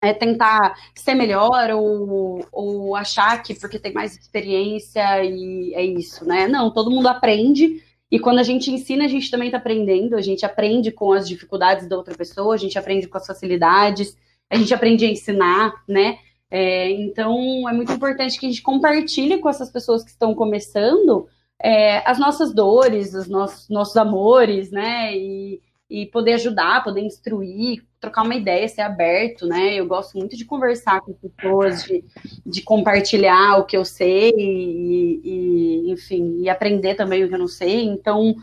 é 0.00 0.12
tentar 0.12 0.74
ser 0.94 1.14
melhor 1.14 1.70
ou, 1.70 2.46
ou 2.52 2.94
achar 2.94 3.42
que 3.42 3.54
porque 3.58 3.78
tem 3.78 3.92
mais 3.92 4.16
experiência 4.16 5.24
e 5.24 5.74
é 5.74 5.84
isso, 5.84 6.24
né? 6.24 6.46
Não, 6.46 6.70
todo 6.70 6.90
mundo 6.90 7.08
aprende 7.08 7.82
e 8.08 8.18
quando 8.20 8.38
a 8.38 8.44
gente 8.44 8.70
ensina, 8.70 9.06
a 9.06 9.08
gente 9.08 9.30
também 9.30 9.48
está 9.48 9.58
aprendendo, 9.58 10.14
a 10.14 10.20
gente 10.20 10.46
aprende 10.46 10.92
com 10.92 11.12
as 11.12 11.26
dificuldades 11.26 11.88
da 11.88 11.96
outra 11.96 12.14
pessoa, 12.14 12.54
a 12.54 12.58
gente 12.58 12.78
aprende 12.78 13.08
com 13.08 13.16
as 13.16 13.26
facilidades, 13.26 14.16
a 14.52 14.56
gente 14.58 14.74
aprende 14.74 15.06
a 15.06 15.08
ensinar, 15.08 15.72
né? 15.88 16.18
É, 16.50 16.90
então 16.90 17.66
é 17.66 17.72
muito 17.72 17.90
importante 17.90 18.38
que 18.38 18.44
a 18.44 18.48
gente 18.50 18.60
compartilhe 18.60 19.38
com 19.38 19.48
essas 19.48 19.70
pessoas 19.70 20.04
que 20.04 20.10
estão 20.10 20.34
começando 20.34 21.26
é, 21.58 22.06
as 22.06 22.18
nossas 22.18 22.52
dores, 22.54 23.14
os 23.14 23.26
nossos, 23.26 23.70
nossos 23.70 23.96
amores, 23.96 24.70
né? 24.70 25.16
E, 25.16 25.62
e 25.88 26.06
poder 26.06 26.34
ajudar, 26.34 26.84
poder 26.84 27.00
instruir, 27.00 27.82
trocar 27.98 28.24
uma 28.24 28.34
ideia, 28.34 28.68
ser 28.68 28.82
aberto, 28.82 29.46
né? 29.46 29.74
Eu 29.74 29.86
gosto 29.86 30.18
muito 30.18 30.36
de 30.36 30.44
conversar 30.44 31.00
com 31.00 31.14
pessoas, 31.14 31.84
de, 31.84 32.04
de 32.44 32.60
compartilhar 32.62 33.58
o 33.58 33.64
que 33.64 33.76
eu 33.76 33.86
sei 33.86 34.34
e, 34.36 35.20
e, 35.24 35.90
enfim, 35.92 36.42
e 36.42 36.50
aprender 36.50 36.94
também 36.94 37.24
o 37.24 37.28
que 37.28 37.34
eu 37.34 37.38
não 37.38 37.48
sei. 37.48 37.84
Então, 37.84 38.34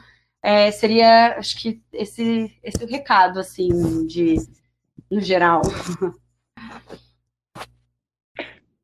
é, 0.41 0.71
seria, 0.71 1.37
acho 1.37 1.55
que 1.61 1.79
esse, 1.93 2.51
esse 2.63 2.85
recado, 2.85 3.39
assim, 3.39 4.07
de, 4.07 4.37
no 5.09 5.21
geral. 5.21 5.61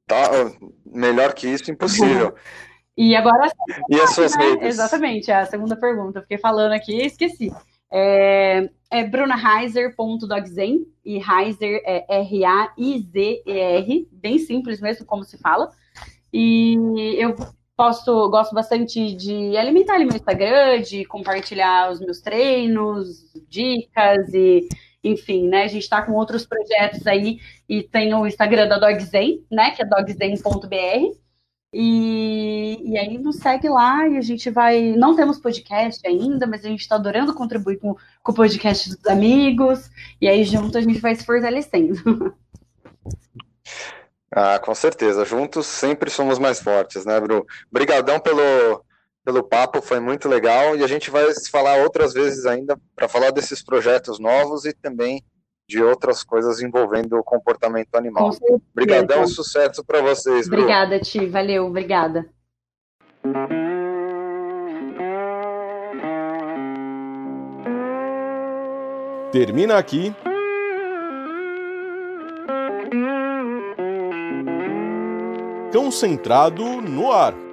Tá, 0.08 0.30
melhor 0.86 1.34
que 1.34 1.48
isso, 1.48 1.72
impossível. 1.72 2.36
E 2.98 3.14
agora. 3.14 3.52
E 3.90 4.00
as 4.00 4.16
suas 4.16 4.38
né? 4.38 4.46
redes? 4.46 4.68
Exatamente, 4.70 5.30
a 5.30 5.46
segunda 5.46 5.76
pergunta. 5.76 6.22
Fiquei 6.22 6.38
falando 6.38 6.72
aqui 6.72 6.94
e 6.94 7.06
esqueci. 7.06 7.52
É, 7.92 8.70
é 8.90 9.04
brunaheiser.dogzen 9.04 10.88
e 11.04 11.18
Heiser 11.18 11.82
é 11.86 12.06
R-A-I-Z-E-R, 12.22 14.08
bem 14.14 14.40
simples 14.40 14.80
mesmo 14.80 15.06
como 15.06 15.26
se 15.26 15.38
fala. 15.38 15.70
E 16.32 16.78
eu 17.18 17.36
posto, 17.76 18.30
gosto 18.30 18.56
bastante 18.56 19.14
de 19.14 19.58
alimentar 19.58 19.96
ali 19.96 20.06
meu 20.06 20.16
Instagram, 20.16 20.82
de 20.82 21.04
compartilhar 21.06 21.92
os 21.92 22.00
meus 22.00 22.22
treinos, 22.22 23.26
dicas 23.48 24.34
e 24.34 24.68
enfim, 25.06 25.48
né? 25.48 25.64
A 25.64 25.68
gente 25.68 25.84
está 25.84 26.02
com 26.02 26.14
outros 26.14 26.46
projetos 26.46 27.06
aí 27.06 27.40
e 27.70 27.84
tem 27.84 28.14
o 28.14 28.26
Instagram 28.26 28.68
da 28.68 28.80
Dogzen, 28.80 29.46
né? 29.52 29.72
Que 29.72 29.82
é 29.82 29.86
dogzen.br. 29.86 31.16
E, 31.78 32.80
e 32.84 32.98
aí 32.98 33.18
nos 33.18 33.36
segue 33.36 33.68
lá 33.68 34.08
e 34.08 34.18
a 34.18 34.22
gente 34.22 34.50
vai. 34.50 34.94
Não 34.94 35.16
temos 35.16 35.40
podcast 35.40 36.06
ainda, 36.08 36.48
mas 36.48 36.64
a 36.64 36.70
gente 36.70 36.80
está 36.80 36.96
adorando 36.96 37.34
contribuir 37.34 37.78
com, 37.78 37.96
com 38.24 38.32
o 38.32 38.36
podcast 38.36 38.90
dos 38.90 39.06
amigos. 39.06 39.90
E 40.22 40.28
aí 40.28 40.44
junto 40.44 40.78
a 40.78 40.82
gente 40.82 41.00
vai 41.00 41.14
se 41.14 41.26
fortalecendo. 41.26 42.34
Ah, 44.32 44.60
com 44.60 44.76
certeza. 44.76 45.24
Juntos 45.24 45.66
sempre 45.66 46.10
somos 46.10 46.38
mais 46.38 46.62
fortes, 46.62 47.06
né, 47.06 47.20
Bru? 47.22 47.46
Obrigadão 47.72 48.20
pelo, 48.20 48.85
pelo 49.26 49.44
papo, 49.44 49.82
foi 49.82 50.00
muito 50.00 50.30
legal. 50.30 50.78
E 50.78 50.84
a 50.84 50.88
gente 50.88 51.10
vai 51.10 51.34
se 51.34 51.50
falar 51.50 51.80
outras 51.80 52.14
vezes 52.14 52.46
ainda 52.46 52.80
para 52.96 53.08
falar 53.08 53.32
desses 53.32 53.64
projetos 53.64 54.20
novos 54.20 54.66
e 54.66 54.72
também 54.72 55.24
de 55.68 55.84
outras 55.84 56.24
coisas 56.24 56.62
envolvendo 56.62 57.18
o 57.18 57.24
comportamento 57.24 57.96
animal. 57.96 58.30
Obrigadão 58.72 59.24
e 59.24 59.28
sucesso 59.28 59.84
para 59.84 60.00
vocês. 60.00 60.48
Bru. 60.48 60.60
Obrigada, 60.60 61.00
Ti. 61.00 61.26
Valeu, 61.26 61.66
obrigada. 61.66 62.30
Termina 69.32 69.78
aqui 69.78 70.16
Concentrado 75.74 76.64
no 76.82 77.12
ar. 77.12 77.45